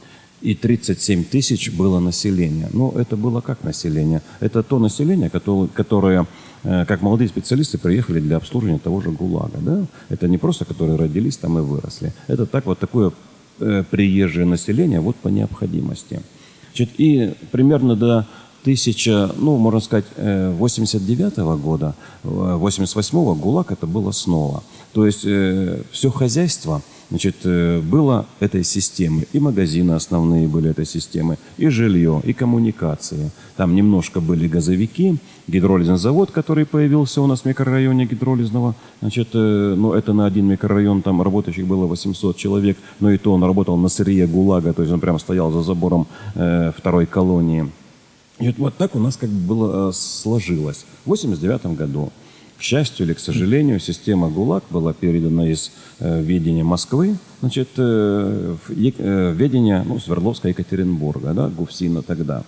И 0.40 0.54
37 0.54 1.24
тысяч 1.24 1.70
было 1.70 2.00
населения. 2.00 2.70
Но 2.72 2.94
это 2.96 3.18
было 3.18 3.42
как 3.42 3.62
население? 3.62 4.22
Это 4.40 4.62
то 4.62 4.78
население, 4.78 5.28
которое, 5.28 5.68
которое 5.68 6.26
как 6.62 7.02
молодые 7.02 7.28
специалисты 7.28 7.76
приехали 7.76 8.20
для 8.20 8.38
обслуживания 8.38 8.78
того 8.78 9.02
же 9.02 9.10
ГУЛАГа. 9.10 9.58
Да? 9.58 9.84
Это 10.08 10.28
не 10.28 10.38
просто, 10.38 10.64
которые 10.64 10.96
родились 10.96 11.36
там 11.36 11.58
и 11.58 11.60
выросли. 11.60 12.14
Это 12.26 12.46
так 12.46 12.64
вот 12.64 12.78
такое 12.78 13.12
Э, 13.60 13.84
приезжее 13.90 14.46
население 14.46 15.00
вот 15.00 15.16
по 15.16 15.28
необходимости. 15.28 16.20
Значит, 16.68 16.90
и 16.98 17.34
примерно 17.50 17.94
до 17.94 18.26
1000, 18.62 19.34
ну, 19.36 19.56
можно 19.58 19.80
сказать, 19.80 20.06
89 20.16 21.38
-го 21.38 21.58
года, 21.58 21.94
88-го 22.24 23.34
ГУЛАГ 23.34 23.72
это 23.72 23.86
было 23.86 24.12
снова. 24.12 24.62
То 24.92 25.06
есть 25.06 25.22
э, 25.24 25.82
все 25.92 26.10
хозяйство– 26.10 26.82
значит, 27.10 27.36
э, 27.44 27.80
было 27.80 28.26
этой 28.40 28.64
системы. 28.64 29.26
И 29.32 29.40
магазины 29.40 29.92
основные 29.92 30.48
были 30.48 30.70
этой 30.70 30.86
системы, 30.86 31.36
и 31.58 31.68
жилье, 31.68 32.22
и 32.24 32.32
коммуникации. 32.32 33.30
Там 33.56 33.74
немножко 33.74 34.20
были 34.20 34.48
газовики, 34.48 35.16
гидролизный 35.46 35.98
завод, 35.98 36.30
который 36.30 36.64
появился 36.64 37.20
у 37.20 37.26
нас 37.26 37.42
в 37.42 37.44
микрорайоне 37.44 38.06
гидролизного. 38.06 38.74
Значит, 39.00 39.28
э, 39.34 39.74
ну, 39.76 39.92
это 39.92 40.12
на 40.12 40.26
один 40.26 40.46
микрорайон, 40.46 41.02
там 41.02 41.22
работающих 41.22 41.66
было 41.66 41.86
800 41.86 42.36
человек, 42.36 42.78
но 43.00 43.10
и 43.10 43.18
то 43.18 43.32
он 43.32 43.42
работал 43.42 43.76
на 43.76 43.88
сырье 43.88 44.26
ГУЛАГа, 44.26 44.72
то 44.72 44.82
есть 44.82 44.92
он 44.92 45.00
прямо 45.00 45.18
стоял 45.18 45.50
за 45.52 45.62
забором 45.62 46.06
э, 46.34 46.72
второй 46.76 47.06
колонии. 47.06 47.70
И 48.38 48.54
вот 48.56 48.74
так 48.76 48.94
у 48.94 48.98
нас 48.98 49.16
как 49.16 49.28
бы 49.28 49.46
было 49.46 49.90
э, 49.90 49.92
сложилось. 49.92 50.86
В 51.04 51.10
89 51.10 51.76
году 51.76 52.10
к 52.60 52.62
счастью 52.62 53.06
или 53.06 53.14
к 53.14 53.18
сожалению, 53.18 53.80
система 53.80 54.28
ГУЛАГ 54.28 54.64
была 54.68 54.92
передана 54.92 55.48
из 55.48 55.72
э, 55.98 56.20
ведения 56.20 56.62
Москвы 56.62 57.16
значит, 57.40 57.70
э, 57.78 58.54
в, 58.68 58.70
э, 58.70 59.32
ведение 59.34 59.82
ну, 59.82 59.98
Свердловска 59.98 60.48
Екатеринбурга, 60.48 61.32
да, 61.32 61.48
Гуфсина 61.48 62.02
тогда. 62.02 62.44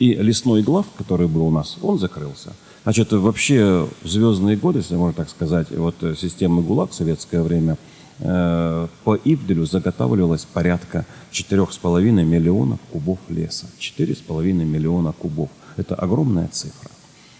И 0.00 0.14
лесной 0.14 0.64
глав, 0.64 0.86
который 0.98 1.28
был 1.28 1.46
у 1.46 1.50
нас, 1.52 1.78
он 1.80 2.00
закрылся. 2.00 2.54
Значит, 2.82 3.12
вообще 3.12 3.88
в 4.02 4.08
звездные 4.08 4.56
годы, 4.56 4.80
если 4.80 4.96
можно 4.96 5.12
так 5.14 5.30
сказать, 5.30 5.68
вот 5.70 5.94
э, 6.02 6.16
системы 6.16 6.62
ГУЛАГ 6.62 6.90
в 6.90 6.94
советское 6.94 7.42
время 7.42 7.78
э, 8.18 8.88
по 9.04 9.14
Ивделю 9.14 9.64
заготавливалось 9.64 10.44
порядка 10.52 11.06
4,5 11.30 12.00
миллионов 12.24 12.80
кубов 12.90 13.20
леса. 13.28 13.66
4,5 13.78 14.42
миллиона 14.64 15.12
кубов. 15.12 15.50
Это 15.76 15.94
огромная 15.94 16.48
цифра. 16.48 16.90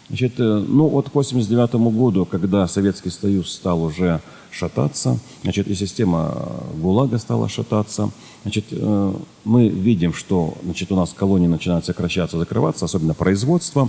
Значит, 0.08 0.38
э, 0.38 0.64
ну 0.68 0.88
вот 0.88 1.10
к 1.10 1.14
89 1.14 1.74
году, 1.92 2.24
когда 2.26 2.66
Советский 2.68 3.10
Союз 3.10 3.52
стал 3.52 3.82
уже 3.82 4.20
шататься, 4.50 5.18
значит, 5.42 5.68
и 5.68 5.74
система 5.74 6.32
э, 6.34 6.80
ГУЛАГа 6.80 7.18
стала 7.18 7.48
шататься, 7.48 8.10
значит, 8.42 8.66
э, 8.70 9.14
мы 9.44 9.68
видим, 9.68 10.12
что 10.12 10.54
значит, 10.64 10.92
у 10.92 10.96
нас 10.96 11.12
колонии 11.12 11.46
начинают 11.46 11.86
сокращаться, 11.86 12.38
закрываться, 12.38 12.84
особенно 12.84 13.14
производство. 13.14 13.88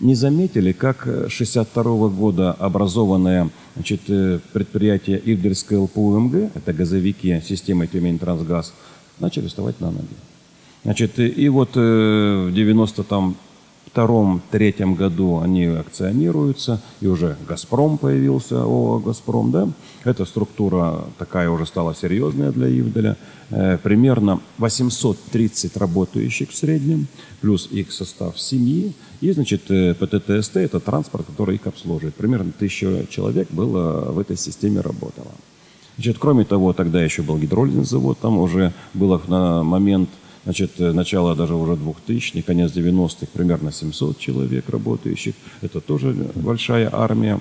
Не 0.00 0.14
заметили, 0.14 0.70
как 0.70 1.08
62 1.28 2.08
года 2.08 2.52
образованное 2.52 3.50
значит, 3.74 4.02
предприятие 4.52 5.20
Ивдельское 5.24 5.76
ЛПУМГ, 5.76 6.52
это 6.54 6.72
газовики 6.72 7.42
системы 7.44 7.88
Тюмень 7.88 8.20
Трансгаз, 8.20 8.72
начали 9.18 9.48
вставать 9.48 9.80
на 9.80 9.90
ноги. 9.90 10.06
Значит, 10.84 11.18
и 11.18 11.48
вот 11.48 11.74
в 11.74 12.52
90 12.52 13.02
там 13.02 13.34
втором, 13.90 14.40
третьем 14.50 14.94
году 14.94 15.40
они 15.40 15.64
акционируются, 15.64 16.80
и 17.00 17.06
уже 17.06 17.36
«Газпром» 17.48 17.98
появился, 17.98 18.62
ООО 18.62 18.98
«Газпром», 19.00 19.50
да? 19.50 19.68
Эта 20.04 20.24
структура 20.24 21.04
такая 21.18 21.50
уже 21.50 21.66
стала 21.66 21.94
серьезная 21.94 22.52
для 22.52 22.68
Ивделя. 22.68 23.16
Э, 23.50 23.78
примерно 23.82 24.40
830 24.58 25.76
работающих 25.76 26.50
в 26.50 26.54
среднем, 26.54 27.06
плюс 27.40 27.68
их 27.70 27.92
состав 27.92 28.38
семьи. 28.38 28.92
И, 29.20 29.32
значит, 29.32 29.70
э, 29.70 29.94
ПТТСТ– 29.94 30.56
это 30.56 30.80
транспорт, 30.80 31.26
который 31.26 31.56
их 31.56 31.66
обслуживает. 31.66 32.14
Примерно 32.14 32.52
тысяча 32.52 33.06
человек 33.08 33.48
было 33.50 34.12
в 34.12 34.18
этой 34.18 34.36
системе 34.36 34.80
работало. 34.80 35.32
Значит, 35.96 36.18
кроме 36.18 36.44
того, 36.44 36.72
тогда 36.72 37.02
еще 37.02 37.22
был 37.22 37.38
гидролизный 37.38 37.84
завод, 37.84 38.18
там 38.20 38.38
уже 38.38 38.72
было 38.94 39.20
на 39.26 39.64
момент 39.64 40.10
Значит, 40.48 40.80
э, 40.80 40.92
начало 40.92 41.36
даже 41.36 41.54
уже 41.54 41.72
2000-х, 41.72 42.40
конец 42.46 42.72
90-х, 42.72 43.26
примерно 43.34 43.70
700 43.70 44.18
человек 44.18 44.70
работающих. 44.70 45.34
Это 45.60 45.82
тоже 45.82 46.14
большая 46.36 46.88
армия. 46.90 47.38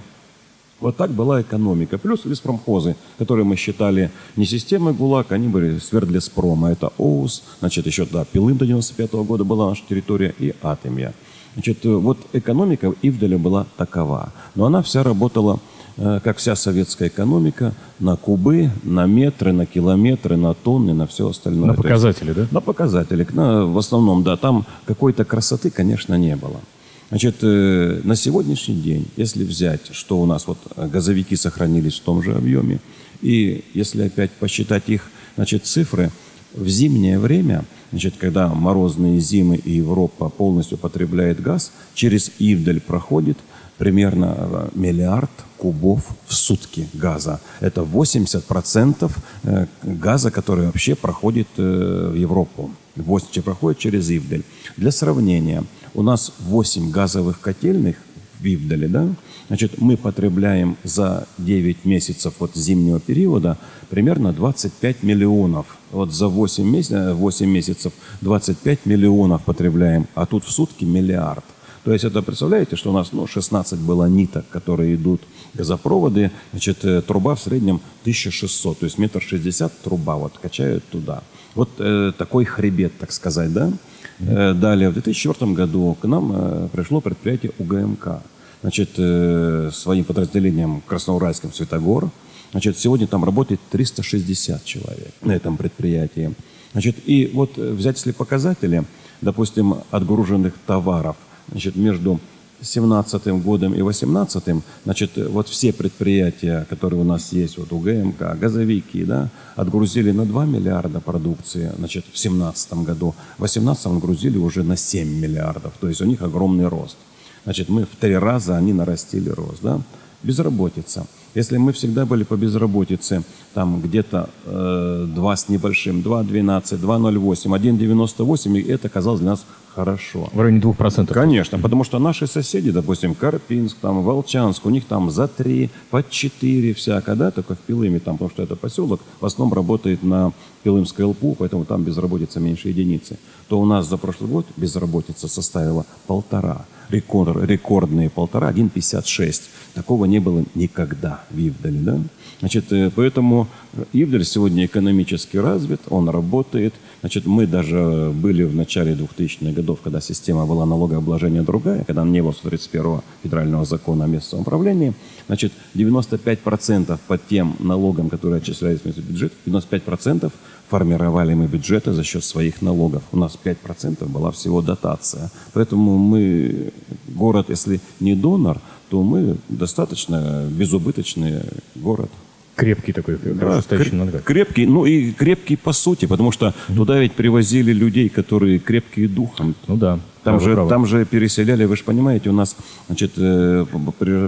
Вот 0.82 0.98
так 0.98 1.12
была 1.12 1.42
экономика. 1.42 1.98
Плюс 1.98 2.26
леспромхозы, 2.26 2.98
которые 3.18 3.46
мы 3.46 3.56
считали 3.56 4.12
не 4.36 4.46
системой 4.46 4.94
ГУЛАГ, 4.94 5.32
они 5.32 5.48
были 5.48 5.80
Свердлеспрома. 5.80 6.70
Это 6.70 6.92
ОУС, 6.98 7.44
значит, 7.62 7.88
еще, 7.88 8.06
да, 8.06 8.26
Пилым 8.26 8.58
до 8.58 8.66
95 8.66 9.12
-го 9.14 9.24
года 9.24 9.46
была 9.46 9.70
наша 9.70 9.84
территория 9.88 10.36
и 10.38 10.54
Атомия. 10.62 11.14
Значит, 11.54 11.86
э, 11.86 11.90
вот 11.96 12.18
экономика 12.34 12.94
Ивделя 13.02 13.38
была 13.38 13.66
такова. 13.78 14.34
Но 14.56 14.66
она 14.66 14.82
вся 14.82 15.04
работала 15.04 15.60
как 15.98 16.38
вся 16.38 16.56
советская 16.56 17.08
экономика, 17.10 17.74
на 18.00 18.16
кубы, 18.16 18.70
на 18.84 19.08
метры, 19.08 19.52
на 19.52 19.66
километры, 19.66 20.38
на 20.38 20.54
тонны, 20.54 20.94
на 20.94 21.08
все 21.08 21.28
остальное. 21.28 21.70
На 21.70 21.74
показатели, 21.74 22.34
да? 22.34 22.48
На 22.52 22.62
показатели. 22.62 23.28
На, 23.34 23.66
в 23.66 23.78
основном, 23.78 24.24
да. 24.24 24.38
Там 24.38 24.66
какой-то 24.86 25.26
красоты, 25.26 25.72
конечно, 25.72 26.14
не 26.16 26.36
было. 26.36 26.62
Значит, 27.10 27.38
э, 27.42 28.02
на 28.04 28.16
сегодняшний 28.16 28.76
день, 28.76 29.08
если 29.16 29.44
взять, 29.44 29.90
что 29.92 30.20
у 30.20 30.26
нас 30.26 30.46
вот 30.46 30.58
газовики 30.76 31.36
сохранились 31.36 32.00
в 32.00 32.04
том 32.04 32.22
же 32.22 32.36
объеме, 32.36 32.80
и 33.22 33.64
если 33.74 34.04
опять 34.04 34.32
посчитать 34.32 34.84
их, 34.88 35.10
значит, 35.36 35.66
цифры, 35.66 36.12
в 36.54 36.68
зимнее 36.68 37.20
время, 37.20 37.66
значит, 37.92 38.16
когда 38.18 38.50
морозные 38.50 39.20
зимы 39.20 39.56
и 39.56 39.74
Европа 39.74 40.30
полностью 40.30 40.78
потребляет 40.78 41.42
газ, 41.42 41.72
через 41.94 42.32
Ивдель 42.40 42.82
проходит 42.82 43.38
примерно 43.78 44.36
э, 44.38 44.70
миллиард 44.76 45.32
кубов 45.58 46.02
в 46.28 46.34
сутки 46.34 46.88
газа. 46.94 47.40
Это 47.60 47.82
80% 47.82 49.12
э, 49.44 49.66
газа, 49.84 50.32
который 50.32 50.66
вообще 50.66 50.96
проходит 50.96 51.48
э, 51.58 52.10
в 52.14 52.16
Европу. 52.16 52.72
80 52.96 53.44
проходит 53.44 53.80
через 53.80 54.10
Ивдель. 54.10 54.44
Для 54.78 54.92
сравнения, 54.92 55.64
у 55.94 56.02
нас 56.02 56.34
8 56.40 56.92
газовых 56.92 57.40
котельных 57.40 57.96
в 58.40 58.46
Ивделе, 58.46 58.88
да? 58.88 59.08
Значит, 59.48 59.82
мы 59.82 59.98
потребляем 59.98 60.78
за 60.84 61.28
9 61.38 61.86
месяцев 61.86 62.34
от 62.40 62.56
зимнего 62.56 63.00
периода 63.00 63.58
примерно 63.90 64.34
25 64.34 65.04
миллионов. 65.04 65.78
Вот 65.92 66.14
за 66.14 66.28
8 66.28 66.64
месяцев, 66.64 67.16
8 67.16 67.50
месяцев 67.50 67.94
25 68.22 68.86
миллионов 68.86 69.44
потребляем, 69.44 70.08
а 70.16 70.26
тут 70.26 70.44
в 70.44 70.52
сутки 70.52 70.86
миллиард. 70.86 71.44
То 71.88 71.94
есть 71.94 72.04
это, 72.04 72.22
представляете, 72.22 72.76
что 72.76 72.90
у 72.90 72.94
нас 72.94 73.14
ну, 73.14 73.28
16 73.28 73.80
было 73.80 74.10
ниток, 74.10 74.44
которые 74.50 74.96
идут 74.96 75.22
газопроводы, 75.54 76.32
значит, 76.52 76.84
э, 76.84 77.02
труба 77.02 77.36
в 77.36 77.40
среднем 77.40 77.80
1600, 78.02 78.80
то 78.80 78.86
есть 78.86 78.98
метр 78.98 79.22
шестьдесят 79.22 79.72
труба 79.84 80.18
вот 80.18 80.38
качают 80.38 80.84
туда. 80.90 81.24
Вот 81.56 81.70
э, 81.80 82.12
такой 82.18 82.44
хребет, 82.44 82.92
так 83.00 83.14
сказать, 83.14 83.54
да. 83.54 83.72
Э, 84.20 84.54
далее, 84.54 84.90
в 84.90 84.96
2004 84.96 85.54
году 85.54 85.96
к 86.02 86.06
нам 86.06 86.34
э, 86.36 86.68
пришло 86.74 87.00
предприятие 87.00 87.54
УГМК, 87.58 88.22
значит, 88.64 88.90
э, 88.98 89.70
своим 89.72 90.04
подразделением 90.04 90.82
Красноуральском 90.86 91.54
Светогор. 91.54 92.12
Значит, 92.52 92.78
сегодня 92.78 93.08
там 93.08 93.24
работает 93.24 93.62
360 93.72 94.66
человек 94.66 95.14
на 95.22 95.32
этом 95.32 95.56
предприятии. 95.56 96.36
Значит, 96.74 96.98
и 97.06 97.32
вот 97.34 97.58
э, 97.58 97.72
взять 97.72 97.96
если 97.96 98.12
показатели, 98.12 98.84
допустим, 99.22 99.76
отгруженных 99.90 100.54
товаров 100.66 101.16
значит, 101.52 101.76
между 101.76 102.20
17 102.62 103.28
годом 103.44 103.74
и 103.74 103.82
18 103.82 104.44
значит, 104.84 105.12
вот 105.16 105.48
все 105.48 105.72
предприятия, 105.72 106.66
которые 106.70 107.02
у 107.02 107.04
нас 107.04 107.32
есть, 107.32 107.58
вот 107.58 107.72
УГМК, 107.72 108.38
газовики, 108.40 109.04
да, 109.04 109.30
отгрузили 109.56 110.12
на 110.12 110.26
2 110.26 110.46
миллиарда 110.46 111.00
продукции, 111.00 111.72
значит, 111.78 112.06
в 112.12 112.18
17 112.18 112.74
году. 112.74 113.14
В 113.38 113.42
18 113.42 113.86
отгрузили 113.86 114.38
уже 114.38 114.64
на 114.64 114.76
7 114.76 115.08
миллиардов, 115.08 115.74
то 115.80 115.88
есть 115.88 116.02
у 116.02 116.06
них 116.06 116.22
огромный 116.22 116.68
рост. 116.68 116.98
Значит, 117.44 117.70
мы 117.70 117.84
в 117.84 117.96
три 118.00 118.18
раза, 118.18 118.58
они 118.58 118.74
нарастили 118.74 119.30
рост, 119.30 119.62
да. 119.62 119.80
Безработица. 120.24 121.06
Если 121.36 121.58
мы 121.58 121.72
всегда 121.72 122.06
были 122.06 122.24
по 122.24 122.36
безработице, 122.36 123.24
там 123.54 123.82
где-то 123.82 124.30
э, 124.46 125.06
2 125.08 125.36
с 125.36 125.50
небольшим, 125.50 126.02
2,12, 126.02 126.80
2,08, 126.80 127.78
1,98, 127.78 128.60
и 128.60 128.72
это 128.72 128.90
казалось 128.90 129.20
для 129.20 129.32
нас 129.32 129.46
хорошо. 129.78 130.30
В 130.34 130.42
районе 130.42 130.60
2%. 130.60 131.14
Конечно, 131.14 131.60
потому 131.60 131.84
что 131.84 132.00
наши 132.00 132.28
соседи, 132.28 132.72
допустим, 132.72 133.14
Карпинск, 133.14 133.78
там, 133.82 134.02
Волчанск, 134.02 134.66
у 134.66 134.70
них 134.70 134.86
там 134.86 135.12
за 135.12 135.28
3, 135.28 135.70
по 135.92 136.04
4 136.04 136.74
всяко, 136.74 137.16
да, 137.16 137.32
только 137.32 137.54
в 137.54 137.60
Пилыме, 137.60 138.00
там, 138.00 138.16
потому 138.18 138.32
что 138.32 138.44
это 138.44 138.56
поселок, 138.56 139.00
в 139.22 139.26
основном 139.26 139.54
работает 139.54 140.04
на 140.04 140.32
Пилымской 140.64 141.06
ЛПУ, 141.06 141.36
поэтому 141.40 141.66
там 141.66 141.84
безработица 141.84 142.40
меньше 142.40 142.70
единицы. 142.70 143.18
То 143.48 143.60
у 143.60 143.66
нас 143.66 143.88
за 143.88 143.98
прошлый 143.98 144.30
год 144.30 144.46
безработица 144.58 145.28
составила 145.28 145.86
полтора 146.08 146.66
рекорд, 146.90 147.44
рекордные 147.44 148.10
полтора, 148.10 148.52
1,56. 148.52 149.42
Такого 149.74 150.06
не 150.06 150.20
было 150.20 150.44
никогда 150.56 151.24
в 151.30 151.40
Ивдале. 151.40 151.80
Да? 151.80 152.00
Значит, 152.40 152.72
э, 152.72 152.92
поэтому 152.96 153.48
Ивдаль 153.94 154.26
сегодня 154.26 154.66
экономически 154.66 155.38
развит, 155.38 155.82
он 155.90 156.10
работает. 156.10 156.74
Значит, 157.02 157.26
мы 157.26 157.48
даже 157.48 158.12
были 158.14 158.44
в 158.44 158.56
начале 158.56 158.94
2000-х 158.94 159.52
годов, 159.52 159.80
когда 159.84 160.02
система 160.02 160.46
была 160.46 160.66
налогообложения 160.66 161.44
другая, 161.44 161.84
когда 161.84 162.04
не 162.04 162.22
было 162.22 162.32
131 162.32 163.02
федерального 163.24 163.66
закона 163.66 164.06
о 164.06 164.08
местном 164.08 164.42
управлении. 164.42 164.94
Значит, 165.28 165.52
95% 165.76 167.00
по 167.08 167.18
тем 167.18 167.56
налогам, 167.60 168.10
которые 168.10 168.38
отчислялись 168.38 168.80
в 168.80 169.00
бюджет, 169.00 169.34
95% 169.46 170.32
формировали 170.70 171.34
мы 171.34 171.48
бюджеты 171.48 171.94
за 171.94 172.04
счет 172.04 172.24
своих 172.24 172.62
налогов. 172.62 173.04
У 173.12 173.18
нас 173.18 173.38
5% 173.44 174.06
была 174.08 174.32
всего 174.32 174.62
дотация. 174.62 175.30
Поэтому 175.54 175.98
мы, 175.98 176.72
город, 177.08 177.50
если 177.50 177.80
не 178.00 178.16
донор, 178.16 178.60
то 178.90 179.04
мы 179.04 179.38
достаточно 179.50 180.48
безубыточный 180.50 181.42
город. 181.76 182.10
Крепкий 182.56 182.94
такой, 182.94 183.18
да, 183.18 183.62
стоящий 183.62 183.96
на 183.96 184.06
ногах. 184.06 184.24
Крепкий, 184.24 184.66
ну 184.66 184.86
и 184.86 185.12
крепкий 185.12 185.56
по 185.56 185.74
сути, 185.74 186.08
потому 186.08 186.32
что 186.32 186.48
mm-hmm. 186.48 186.76
туда 186.76 187.00
ведь 187.00 187.14
привозили 187.14 187.72
людей, 187.72 188.10
которые 188.10 188.58
крепкие 188.58 189.08
духом. 189.08 189.54
Ну 189.68 189.78
да. 189.78 190.00
Там 190.32 190.40
же, 190.40 190.68
там 190.68 190.86
же 190.86 191.06
переселяли, 191.06 191.66
вы 191.66 191.76
же 191.76 191.84
понимаете, 191.84 192.30
у 192.30 192.34
нас 192.34 192.56
значит, 192.88 193.14
э, 193.18 193.66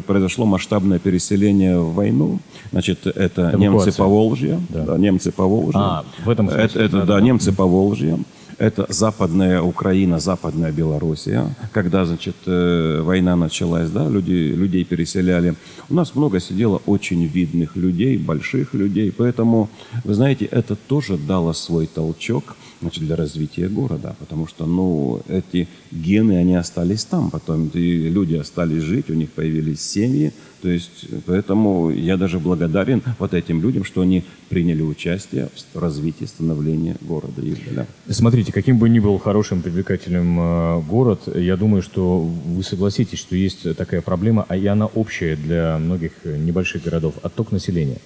произошло 0.05 0.45
масштабное 0.45 0.99
переселение 0.99 1.79
в 1.79 1.93
войну. 1.93 2.39
Значит, 2.71 3.05
это 3.07 3.41
Эвакуация. 3.41 3.59
немцы 3.59 3.91
по 3.97 4.05
Волжье. 4.05 4.59
Да. 4.69 4.83
Да, 4.85 4.97
немцы 4.97 5.31
по 5.31 5.45
Волжье. 5.45 5.81
А, 5.81 6.05
в 6.23 6.29
этом 6.29 6.49
смысле. 6.49 6.65
Это, 6.65 6.79
это 6.79 6.97
да, 6.99 7.05
да, 7.05 7.21
немцы 7.21 7.51
по 7.51 7.65
Волжье 7.65 8.19
это 8.59 8.85
западная 8.89 9.61
Украина, 9.61 10.19
западная 10.19 10.71
Белоруссия. 10.71 11.55
Когда, 11.71 12.05
значит, 12.05 12.35
э, 12.45 13.01
война 13.01 13.35
началась, 13.35 13.89
да, 13.89 14.07
люди, 14.07 14.53
людей 14.53 14.83
переселяли. 14.83 15.55
У 15.89 15.95
нас 15.95 16.13
много 16.13 16.39
сидело 16.39 16.81
очень 16.85 17.25
видных 17.25 17.75
людей, 17.77 18.17
больших 18.17 18.73
людей. 18.73 19.13
Поэтому, 19.17 19.69
вы 20.03 20.13
знаете, 20.13 20.45
это 20.45 20.75
тоже 20.75 21.17
дало 21.17 21.53
свой 21.53 21.87
толчок 21.87 22.57
значит, 22.81 23.03
для 23.03 23.15
развития 23.15 23.67
города. 23.67 24.15
Потому 24.19 24.47
что, 24.47 24.65
ну, 24.65 25.21
эти 25.27 25.67
гены, 25.91 26.37
они 26.37 26.55
остались 26.55 27.05
там. 27.05 27.29
Потом 27.29 27.69
и 27.73 28.09
люди 28.09 28.35
остались 28.35 28.83
жить, 28.83 29.09
у 29.09 29.13
них 29.13 29.29
появились 29.31 29.81
семьи. 29.81 30.33
То 30.61 30.67
есть, 30.67 31.05
поэтому 31.25 31.89
я 31.89 32.17
даже 32.17 32.37
благодарен 32.39 33.01
вот 33.17 33.33
этим 33.33 33.61
людям, 33.61 33.85
что 33.85 34.01
они 34.01 34.23
приняли 34.49 34.81
участие 34.81 35.49
в 35.73 35.79
развитии 35.79 36.25
становления 36.25 36.97
города 37.01 37.41
Ивделя. 37.41 37.87
Смотрите, 38.09 38.51
каким 38.51 38.77
бы 38.77 38.89
ни 38.89 38.99
был 38.99 39.17
хорошим, 39.19 39.61
привлекательным 39.61 40.37
э, 40.39 40.81
город, 40.81 41.21
я 41.33 41.55
думаю, 41.55 41.81
что 41.81 42.19
вы 42.19 42.61
согласитесь, 42.63 43.19
что 43.19 43.37
есть 43.37 43.73
такая 43.77 44.01
проблема, 44.01 44.45
а 44.49 44.57
и 44.57 44.65
она 44.65 44.87
общая 44.87 45.37
для 45.37 45.77
многих 45.77 46.11
небольших 46.25 46.83
городов– 46.83 47.13
отток 47.23 47.53
населения. 47.53 47.99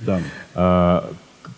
Да. 0.00 0.20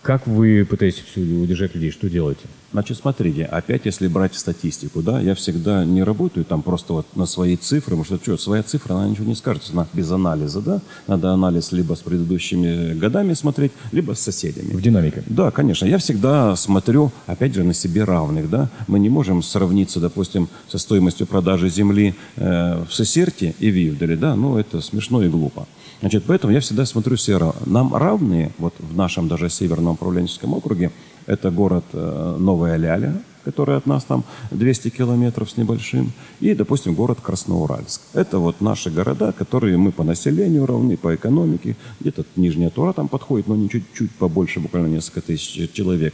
Как 0.01 0.25
вы 0.27 0.65
пытаетесь 0.69 1.03
удержать 1.15 1.75
людей? 1.75 1.91
Что 1.91 2.09
делаете? 2.09 2.41
Значит, 2.71 2.97
смотрите, 2.97 3.45
опять 3.45 3.81
если 3.85 4.07
брать 4.07 4.35
статистику, 4.35 5.01
да, 5.01 5.19
я 5.19 5.33
всегда 5.33 5.83
не 5.83 6.03
работаю 6.03 6.45
там 6.45 6.61
просто 6.61 6.93
вот 6.93 7.15
на 7.15 7.25
свои 7.25 7.57
цифры, 7.57 7.97
потому 7.97 8.05
что 8.05 8.17
что, 8.17 8.37
своя 8.37 8.63
цифра, 8.63 8.93
она 8.93 9.09
ничего 9.09 9.25
не 9.25 9.35
скажет, 9.35 9.63
она 9.73 9.87
без 9.93 10.11
анализа, 10.11 10.61
да, 10.61 10.81
надо 11.07 11.31
анализ 11.31 11.71
либо 11.71 11.95
с 11.95 11.99
предыдущими 11.99 12.93
годами 12.93 13.33
смотреть, 13.33 13.71
либо 13.91 14.13
с 14.13 14.19
соседями. 14.19 14.71
В 14.71 14.81
динамике. 14.81 15.23
Да, 15.25 15.51
конечно. 15.51 15.85
Я 15.85 15.97
всегда 15.97 16.55
смотрю, 16.55 17.11
опять 17.25 17.55
же, 17.55 17.63
на 17.63 17.73
себе 17.73 18.03
равных, 18.03 18.49
да. 18.49 18.69
Мы 18.87 18.99
не 18.99 19.09
можем 19.09 19.41
сравниться, 19.41 19.99
допустим, 19.99 20.47
со 20.67 20.77
стоимостью 20.77 21.25
продажи 21.25 21.69
земли 21.69 22.13
э, 22.35 22.83
в 22.87 22.93
Сесерте 22.93 23.55
и 23.59 23.71
в 23.71 23.75
Ивделе, 23.75 24.15
да, 24.15 24.35
ну, 24.35 24.57
это 24.57 24.79
смешно 24.81 25.23
и 25.23 25.27
глупо. 25.27 25.67
Значит, 26.01 26.23
поэтому 26.27 26.53
я 26.53 26.61
всегда 26.61 26.85
смотрю 26.85 27.17
все 27.17 27.53
Нам 27.65 27.93
равные, 27.93 28.51
вот 28.57 28.73
в 28.79 28.95
нашем 28.95 29.27
даже 29.27 29.49
северном 29.49 29.93
управленческом 29.93 30.53
округе, 30.53 30.91
это 31.25 31.51
город 31.51 31.83
э, 31.93 32.37
Новая 32.39 32.77
Ляля, 32.77 33.21
который 33.43 33.77
от 33.77 33.85
нас 33.85 34.03
там 34.03 34.23
200 34.51 34.89
километров 34.89 35.51
с 35.51 35.57
небольшим, 35.57 36.11
и, 36.39 36.53
допустим, 36.53 36.93
город 36.93 37.19
Красноуральск. 37.21 38.01
Это 38.13 38.39
вот 38.39 38.61
наши 38.61 38.89
города, 38.89 39.31
которые 39.31 39.77
мы 39.77 39.91
по 39.91 40.03
населению 40.03 40.65
равны, 40.65 40.97
по 40.97 41.15
экономике. 41.15 41.75
Где-то 41.99 42.25
Нижняя 42.35 42.69
Тура 42.69 42.93
там 42.93 43.07
подходит, 43.07 43.47
но 43.47 43.55
не 43.55 43.69
чуть-чуть 43.69 44.11
побольше, 44.11 44.59
буквально 44.59 44.87
несколько 44.87 45.21
тысяч 45.21 45.71
человек. 45.73 46.13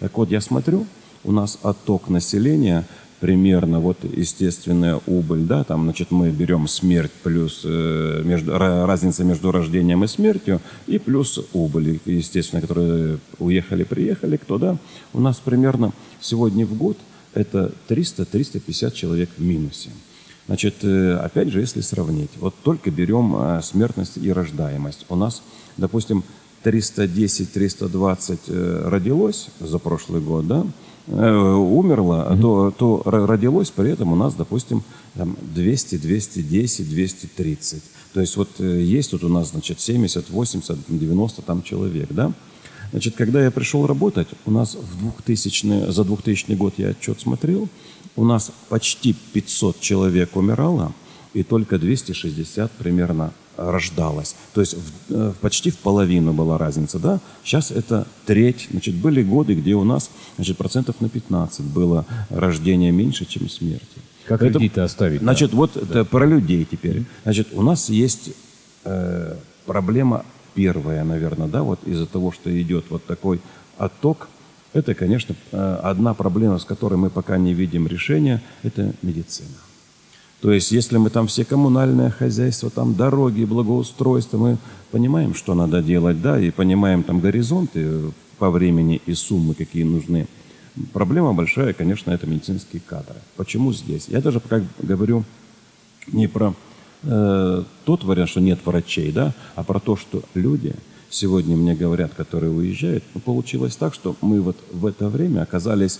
Так 0.00 0.16
вот, 0.16 0.30
я 0.30 0.40
смотрю, 0.40 0.86
у 1.24 1.32
нас 1.32 1.58
отток 1.62 2.08
населения 2.08 2.86
примерно 3.20 3.80
вот 3.80 3.98
естественная 4.04 5.00
убыль, 5.06 5.40
да, 5.40 5.64
там, 5.64 5.84
значит, 5.84 6.10
мы 6.10 6.30
берем 6.30 6.68
смерть 6.68 7.12
плюс 7.22 7.62
э, 7.64 8.22
между, 8.24 8.58
разница 8.58 9.24
между 9.24 9.52
рождением 9.52 10.04
и 10.04 10.06
смертью, 10.06 10.60
и 10.86 10.98
плюс 10.98 11.40
убыль, 11.52 12.00
естественно, 12.04 12.60
которые 12.60 13.18
уехали, 13.38 13.84
приехали, 13.84 14.36
кто, 14.36 14.58
да, 14.58 14.76
у 15.12 15.20
нас 15.20 15.38
примерно 15.38 15.92
сегодня 16.20 16.66
в 16.66 16.76
год 16.76 16.98
это 17.34 17.72
300-350 17.88 18.92
человек 18.92 19.30
в 19.36 19.42
минусе. 19.42 19.90
Значит, 20.46 20.76
э, 20.82 21.14
опять 21.16 21.48
же, 21.48 21.60
если 21.60 21.80
сравнить, 21.80 22.30
вот 22.36 22.54
только 22.62 22.90
берем 22.90 23.34
э, 23.36 23.60
смертность 23.62 24.16
и 24.16 24.32
рождаемость. 24.32 25.06
У 25.08 25.16
нас, 25.16 25.42
допустим, 25.76 26.22
310-320 26.64 28.38
э, 28.48 28.88
родилось 28.88 29.48
за 29.60 29.78
прошлый 29.78 30.20
год, 30.20 30.46
да, 30.46 30.66
умерло, 31.08 32.28
mm-hmm. 32.30 32.40
то, 32.40 32.70
то 32.70 33.02
родилось 33.04 33.70
при 33.70 33.90
этом 33.90 34.12
у 34.12 34.16
нас, 34.16 34.34
допустим, 34.34 34.82
там 35.14 35.36
200, 35.54 35.96
210, 35.96 36.88
230. 36.88 37.82
То 38.12 38.20
есть 38.20 38.36
вот 38.36 38.48
э, 38.58 38.80
есть 38.80 39.10
тут 39.10 39.24
у 39.24 39.28
нас, 39.28 39.50
значит, 39.50 39.80
70, 39.80 40.30
80, 40.30 40.78
90 40.88 41.42
там 41.42 41.62
человек, 41.62 42.08
да? 42.10 42.32
Значит, 42.90 43.14
когда 43.16 43.42
я 43.42 43.50
пришел 43.50 43.86
работать, 43.86 44.28
у 44.46 44.50
нас 44.50 44.74
в 44.74 44.98
2000, 44.98 45.90
за 45.90 46.04
2000 46.04 46.52
год 46.52 46.74
я 46.78 46.88
отчет 46.88 47.20
смотрел, 47.20 47.68
у 48.16 48.24
нас 48.24 48.52
почти 48.68 49.14
500 49.32 49.80
человек 49.80 50.36
умирало, 50.36 50.92
и 51.36 51.42
только 51.42 51.78
260 51.78 52.72
примерно 52.72 53.30
рождалось. 53.58 54.34
То 54.54 54.62
есть 54.62 54.74
в, 54.74 55.12
э, 55.14 55.32
почти 55.42 55.70
в 55.70 55.76
половину 55.76 56.32
была 56.32 56.56
разница, 56.56 56.98
да? 56.98 57.20
Сейчас 57.44 57.70
это 57.70 58.06
треть. 58.24 58.68
Значит, 58.70 58.94
были 58.94 59.22
годы, 59.22 59.54
где 59.54 59.74
у 59.74 59.84
нас, 59.84 60.10
значит, 60.36 60.56
процентов 60.56 61.00
на 61.00 61.10
15 61.10 61.66
было 61.66 62.06
рождения 62.30 62.90
меньше, 62.90 63.26
чем 63.26 63.50
смерти. 63.50 63.98
Как 64.26 64.42
это, 64.42 64.54
людей-то 64.54 64.84
оставить? 64.84 65.20
Значит, 65.20 65.50
да? 65.50 65.56
вот 65.56 65.72
да. 65.74 65.80
это 65.82 66.04
про 66.06 66.24
людей 66.24 66.66
теперь. 66.70 67.04
Значит, 67.24 67.48
у 67.52 67.60
нас 67.60 67.90
есть 67.90 68.30
э, 68.84 69.36
проблема 69.66 70.24
первая, 70.54 71.04
наверное, 71.04 71.48
да, 71.48 71.62
вот 71.62 71.80
из-за 71.86 72.06
того, 72.06 72.32
что 72.32 72.50
идет 72.62 72.86
вот 72.88 73.04
такой 73.04 73.40
отток, 73.76 74.28
это, 74.72 74.94
конечно, 74.94 75.34
э, 75.52 75.80
одна 75.82 76.14
проблема, 76.14 76.58
с 76.58 76.64
которой 76.64 76.96
мы 76.96 77.10
пока 77.10 77.36
не 77.36 77.52
видим 77.52 77.86
решения, 77.86 78.42
это 78.62 78.94
медицина. 79.02 79.65
То 80.46 80.52
есть, 80.52 80.70
если 80.70 80.96
мы 80.96 81.10
там 81.10 81.26
все 81.26 81.44
коммунальное 81.44 82.08
хозяйство, 82.08 82.70
там 82.70 82.94
дороги, 82.94 83.42
благоустройство, 83.42 84.38
мы 84.38 84.58
понимаем, 84.92 85.34
что 85.34 85.54
надо 85.54 85.82
делать, 85.82 86.22
да, 86.22 86.38
и 86.40 86.52
понимаем 86.52 87.02
там 87.02 87.18
горизонты 87.18 88.12
по 88.38 88.48
времени 88.52 89.02
и 89.06 89.14
суммы, 89.14 89.54
какие 89.54 89.82
нужны. 89.82 90.28
Проблема 90.92 91.32
большая, 91.32 91.72
конечно, 91.72 92.12
это 92.12 92.28
медицинские 92.28 92.80
кадры. 92.80 93.16
Почему 93.36 93.72
здесь? 93.72 94.06
Я 94.06 94.20
даже 94.20 94.38
пока 94.38 94.62
говорю 94.80 95.24
не 96.12 96.28
про 96.28 96.54
э, 97.02 97.64
тот 97.84 98.04
вариант, 98.04 98.30
что 98.30 98.40
нет 98.40 98.60
врачей, 98.64 99.10
да, 99.10 99.34
а 99.56 99.64
про 99.64 99.80
то, 99.80 99.96
что 99.96 100.22
люди 100.34 100.76
сегодня 101.10 101.56
мне 101.56 101.74
говорят, 101.74 102.14
которые 102.14 102.52
уезжают, 102.52 103.02
ну, 103.14 103.20
получилось 103.20 103.74
так, 103.74 103.94
что 103.94 104.14
мы 104.20 104.40
вот 104.40 104.56
в 104.70 104.86
это 104.86 105.08
время 105.08 105.42
оказались 105.42 105.98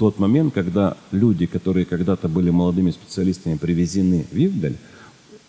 тот 0.00 0.18
момент, 0.18 0.54
когда 0.54 0.96
люди, 1.12 1.44
которые 1.44 1.84
когда-то 1.84 2.26
были 2.26 2.48
молодыми 2.48 2.90
специалистами, 2.90 3.56
привезены 3.58 4.24
в 4.32 4.34
Ивдаль, 4.34 4.76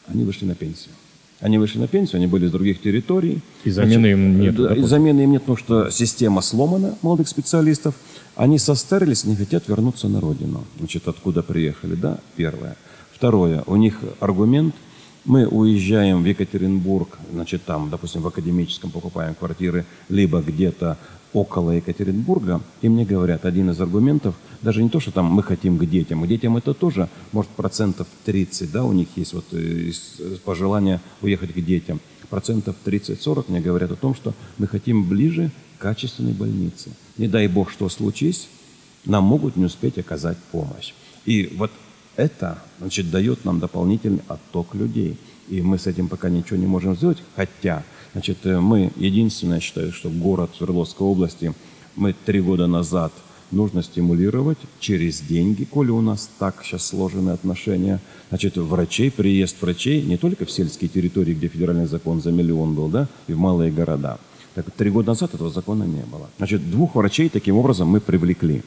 они 0.08 0.26
вышли 0.26 0.44
на 0.46 0.56
пенсию. 0.56 0.94
Они 1.40 1.58
вышли 1.58 1.80
на 1.80 1.88
пенсию, 1.88 2.18
они 2.18 2.28
были 2.28 2.48
из 2.48 2.52
других 2.52 2.82
территорий. 2.82 3.40
И 3.64 3.70
замены 3.72 3.94
Значит, 3.94 4.18
им 4.18 4.42
нет. 4.42 4.56
Да, 4.56 4.76
и 4.76 4.82
замены 4.82 5.22
им 5.22 5.32
нет, 5.32 5.44
потому 5.44 5.58
что 5.58 5.90
система 5.90 6.42
сломана 6.42 6.98
молодых 7.02 7.30
специалистов. 7.30 7.96
Они 8.36 8.60
состарились, 8.60 9.24
не 9.24 9.38
хотят 9.38 9.70
вернуться 9.70 10.10
на 10.10 10.20
родину. 10.20 10.66
Значит, 10.80 11.08
откуда 11.08 11.44
приехали, 11.44 11.96
да? 11.96 12.20
Первое. 12.36 12.76
Второе. 13.14 13.64
У 13.68 13.78
них 13.78 14.00
аргумент. 14.20 14.76
Мы 15.23 15.47
уезжаем 15.47 16.23
в 16.23 16.25
Екатеринбург, 16.25 17.19
значит, 17.31 17.63
там, 17.63 17.89
допустим, 17.91 18.21
в 18.21 18.27
академическом 18.27 18.89
покупаем 18.89 19.36
квартиры, 19.36 19.86
либо 20.10 20.41
где-то 20.41 20.97
около 21.31 21.71
Екатеринбурга, 21.71 22.62
и 22.81 22.89
мне 22.89 23.05
говорят, 23.05 23.45
один 23.45 23.69
из 23.69 23.79
аргументов, 23.79 24.36
даже 24.62 24.84
не 24.84 24.89
то, 24.89 24.99
что 24.99 25.12
там 25.12 25.25
мы 25.25 25.43
хотим 25.43 25.77
к 25.77 25.86
детям, 25.86 26.23
к 26.23 26.27
детям 26.27 26.57
это 26.57 26.73
тоже, 26.73 27.07
может, 27.31 27.51
процентов 27.51 28.07
30, 28.25 28.71
да, 28.71 28.84
у 28.84 28.91
них 28.93 29.07
есть 29.15 29.34
вот 29.34 29.45
э, 29.51 29.91
пожелание 30.43 30.99
уехать 31.21 31.53
к 31.53 31.62
детям. 31.62 31.99
Процентов 32.29 32.75
30-40 32.86 33.45
мне 33.49 33.62
говорят 33.62 33.91
о 33.91 33.95
том, 33.95 34.15
что 34.15 34.34
мы 34.57 34.67
хотим 34.67 35.07
ближе 35.07 35.51
к 35.77 35.81
качественной 35.81 36.34
больнице. 36.34 36.89
Не 37.17 37.27
дай 37.27 37.47
бог, 37.47 37.69
что 37.69 37.89
случись, 37.89 38.49
нам 39.05 39.23
могут 39.23 39.55
не 39.55 39.65
успеть 39.65 39.97
оказать 39.97 40.38
помощь. 40.51 40.93
И 41.25 41.53
вот 41.57 41.71
это, 42.15 42.60
значит, 42.80 43.10
дает 43.12 43.45
нам 43.45 43.60
дополнительный 43.60 44.21
отток 44.28 44.76
людей. 44.76 45.17
И 45.50 45.62
мы 45.62 45.78
с 45.78 45.88
этим 45.88 46.08
пока 46.08 46.30
ничего 46.30 46.58
не 46.58 46.67
можем 46.67 46.95
сделать, 46.95 47.17
хотя 47.36 47.84
Значит, 48.13 48.45
э, 48.45 48.60
мы, 48.60 48.91
единственное, 48.97 49.60
считаю, 49.60 49.91
что 49.93 50.10
город 50.10 50.52
Свердловской 50.58 51.08
области 51.08 51.54
мы 51.95 52.13
три 52.13 52.41
года 52.41 52.67
назад 52.67 53.13
нужно 53.52 53.84
стимулировать 53.84 54.58
через 54.80 55.21
деньги, 55.21 55.65
коли 55.65 55.91
у 55.91 56.02
нас 56.02 56.30
так 56.39 56.62
сейчас 56.63 56.86
сложены 56.86 57.32
отношения. 57.32 58.00
Значит, 58.30 58.58
врачей, 58.58 59.12
приезд 59.12 59.62
врачей 59.62 60.02
не 60.02 60.17
только 60.17 60.45
в 60.45 60.52
сельские 60.52 60.89
территории, 60.89 61.34
где 61.34 61.47
федеральный 61.47 61.86
закон 61.86 62.21
за 62.21 62.32
миллион 62.32 62.76
был, 62.76 62.88
да, 62.88 63.08
и 63.28 63.34
в 63.34 63.38
малые 63.38 63.71
города. 63.71 64.19
Так 64.56 64.69
три 64.71 64.89
года 64.89 65.10
назад 65.10 65.34
этого 65.34 65.50
закона 65.50 65.84
не 65.84 66.04
было. 66.04 66.30
Значит, 66.38 66.69
двух 66.69 66.95
врачей 66.95 67.30
таким 67.30 67.58
образом 67.58 67.88
мы 67.88 68.02
привлекли. 68.02 68.63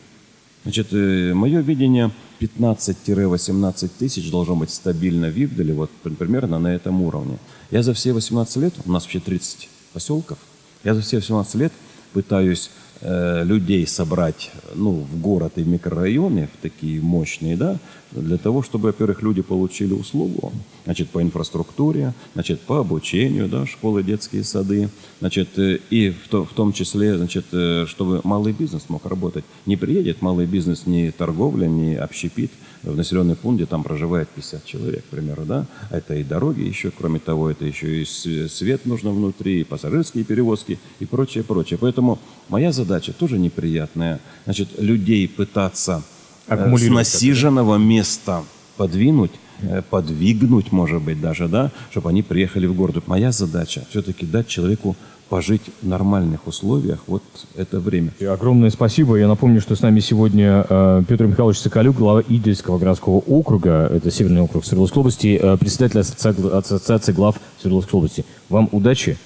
Значит, 0.65 0.89
э, 0.93 1.35
мое 1.35 1.61
видение 1.61 2.11
15-18 2.41 3.91
тысяч 3.99 4.31
должно 4.31 4.57
быть 4.57 4.71
стабильно 4.71 5.29
в 5.29 5.37
Ивделе, 5.37 5.75
вот 5.75 5.91
примерно 6.03 6.59
на 6.59 6.69
этом 6.69 7.03
уровне. 7.03 7.39
Я 7.71 7.83
за 7.83 7.95
все 7.95 8.13
18 8.13 8.57
лет, 8.57 8.75
у 8.85 8.93
нас 8.93 9.05
вообще 9.05 9.21
30 9.21 9.69
поселков, 9.93 10.39
я 10.83 10.95
за 10.95 11.01
все 11.01 11.17
18 11.17 11.55
лет 11.57 11.73
пытаюсь 12.13 12.71
людей 13.05 13.87
собрать 13.87 14.51
ну, 14.75 14.93
в 14.93 15.21
город 15.21 15.53
и 15.57 15.63
в 15.63 15.69
микрорайоны, 15.69 16.49
в 16.53 16.63
такие 16.63 17.03
мощные, 17.03 17.57
да, 17.57 17.79
для 18.15 18.39
того, 18.39 18.63
чтобы, 18.63 18.89
во-первых, 18.89 19.23
люди 19.23 19.43
получили 19.43 19.93
услугу, 19.93 20.53
значит, 20.85 21.11
по 21.11 21.21
инфраструктуре, 21.21 22.15
значит, 22.35 22.61
по 22.61 22.79
обучению, 22.79 23.49
да, 23.49 23.67
школы, 23.67 24.03
детские 24.03 24.45
сады, 24.45 24.89
значит, 25.21 25.59
э, 25.59 25.79
и 25.91 26.11
в, 26.11 26.29
то, 26.29 26.45
в 26.45 26.53
том 26.53 26.73
числе, 26.73 27.17
значит, 27.17 27.47
э, 27.53 27.87
чтобы 27.89 28.21
малый 28.25 28.53
бизнес 28.53 28.89
мог 28.89 29.05
работать. 29.07 29.45
Не 29.67 29.77
приедет 29.77 30.23
малый 30.23 30.47
бизнес 30.47 30.87
ни 30.87 31.11
торговля, 31.11 31.67
ни 31.67 31.95
общепит, 31.95 32.53
в 32.85 32.97
населенный 32.97 33.37
пункт, 33.37 33.57
где 33.57 33.67
там 33.67 33.83
проживает 33.83 34.29
50 34.29 34.65
человек, 34.65 35.05
к 35.05 35.09
примеру, 35.09 35.45
да, 35.45 35.67
это 35.91 36.15
и 36.15 36.25
дороги 36.25 36.61
еще, 36.61 36.91
кроме 36.91 37.19
того, 37.19 37.51
это 37.51 37.65
еще 37.65 38.03
и 38.03 38.05
свет 38.05 38.87
нужно 38.87 39.11
внутри, 39.11 39.61
и 39.61 39.65
пассажирские 39.65 40.25
перевозки, 40.25 40.79
и 41.01 41.07
прочее, 41.07 41.45
прочее. 41.45 41.79
Поэтому 41.81 42.19
моя 42.49 42.73
задача 42.73 43.13
тоже 43.13 43.39
неприятная, 43.39 44.21
значит, 44.45 44.69
людей 44.79 45.29
пытаться 45.29 46.03
Э, 46.47 46.77
с 46.77 46.89
насиженного 46.89 47.77
места 47.79 48.45
подвинуть, 48.77 49.31
э, 49.63 49.83
подвигнуть, 49.89 50.73
может 50.73 51.01
быть, 51.03 51.21
даже, 51.21 51.49
да, 51.49 51.71
чтобы 51.91 52.11
они 52.11 52.23
приехали 52.23 52.67
в 52.67 52.75
город. 52.75 53.05
Моя 53.07 53.33
задача 53.33 53.85
все-таки 53.91 54.27
дать 54.27 54.47
человеку 54.49 54.97
пожить 55.29 55.63
в 55.83 55.87
нормальных 55.87 56.47
условиях 56.47 57.01
вот 57.07 57.23
это 57.57 57.81
время. 57.81 58.13
И 58.19 58.25
огромное 58.25 58.71
спасибо. 58.71 59.17
Я 59.17 59.29
напомню, 59.29 59.61
что 59.61 59.75
с 59.75 59.81
нами 59.81 60.01
сегодня 60.01 60.67
э, 60.69 61.03
Петр 61.09 61.27
Михайлович 61.27 61.59
Соколюк, 61.59 61.97
глава 61.97 62.23
Идельского 62.29 62.79
городского 62.79 63.17
округа, 63.19 63.89
это 63.93 64.11
Северный 64.11 64.43
округ 64.43 64.65
Свердловской 64.65 65.01
области, 65.01 65.39
э, 65.41 65.57
председатель 65.57 66.01
ассоциации, 66.01 66.57
ассоциации 66.57 67.13
глав 67.13 67.37
Свердловской 67.61 67.99
области. 67.99 68.25
Вам 68.49 68.69
удачи, 68.73 69.17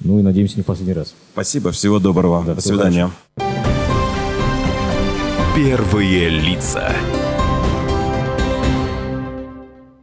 ну 0.00 0.18
и 0.18 0.22
надеемся 0.22 0.56
не 0.56 0.62
в 0.62 0.66
последний 0.66 0.94
раз. 0.94 1.14
Спасибо, 1.32 1.70
всего 1.72 1.98
доброго. 1.98 2.42
Да, 2.44 2.54
До 2.54 2.60
свидания. 2.60 3.10
Удачи. 3.36 3.46
Первые 5.56 6.28
лица. 6.28 6.92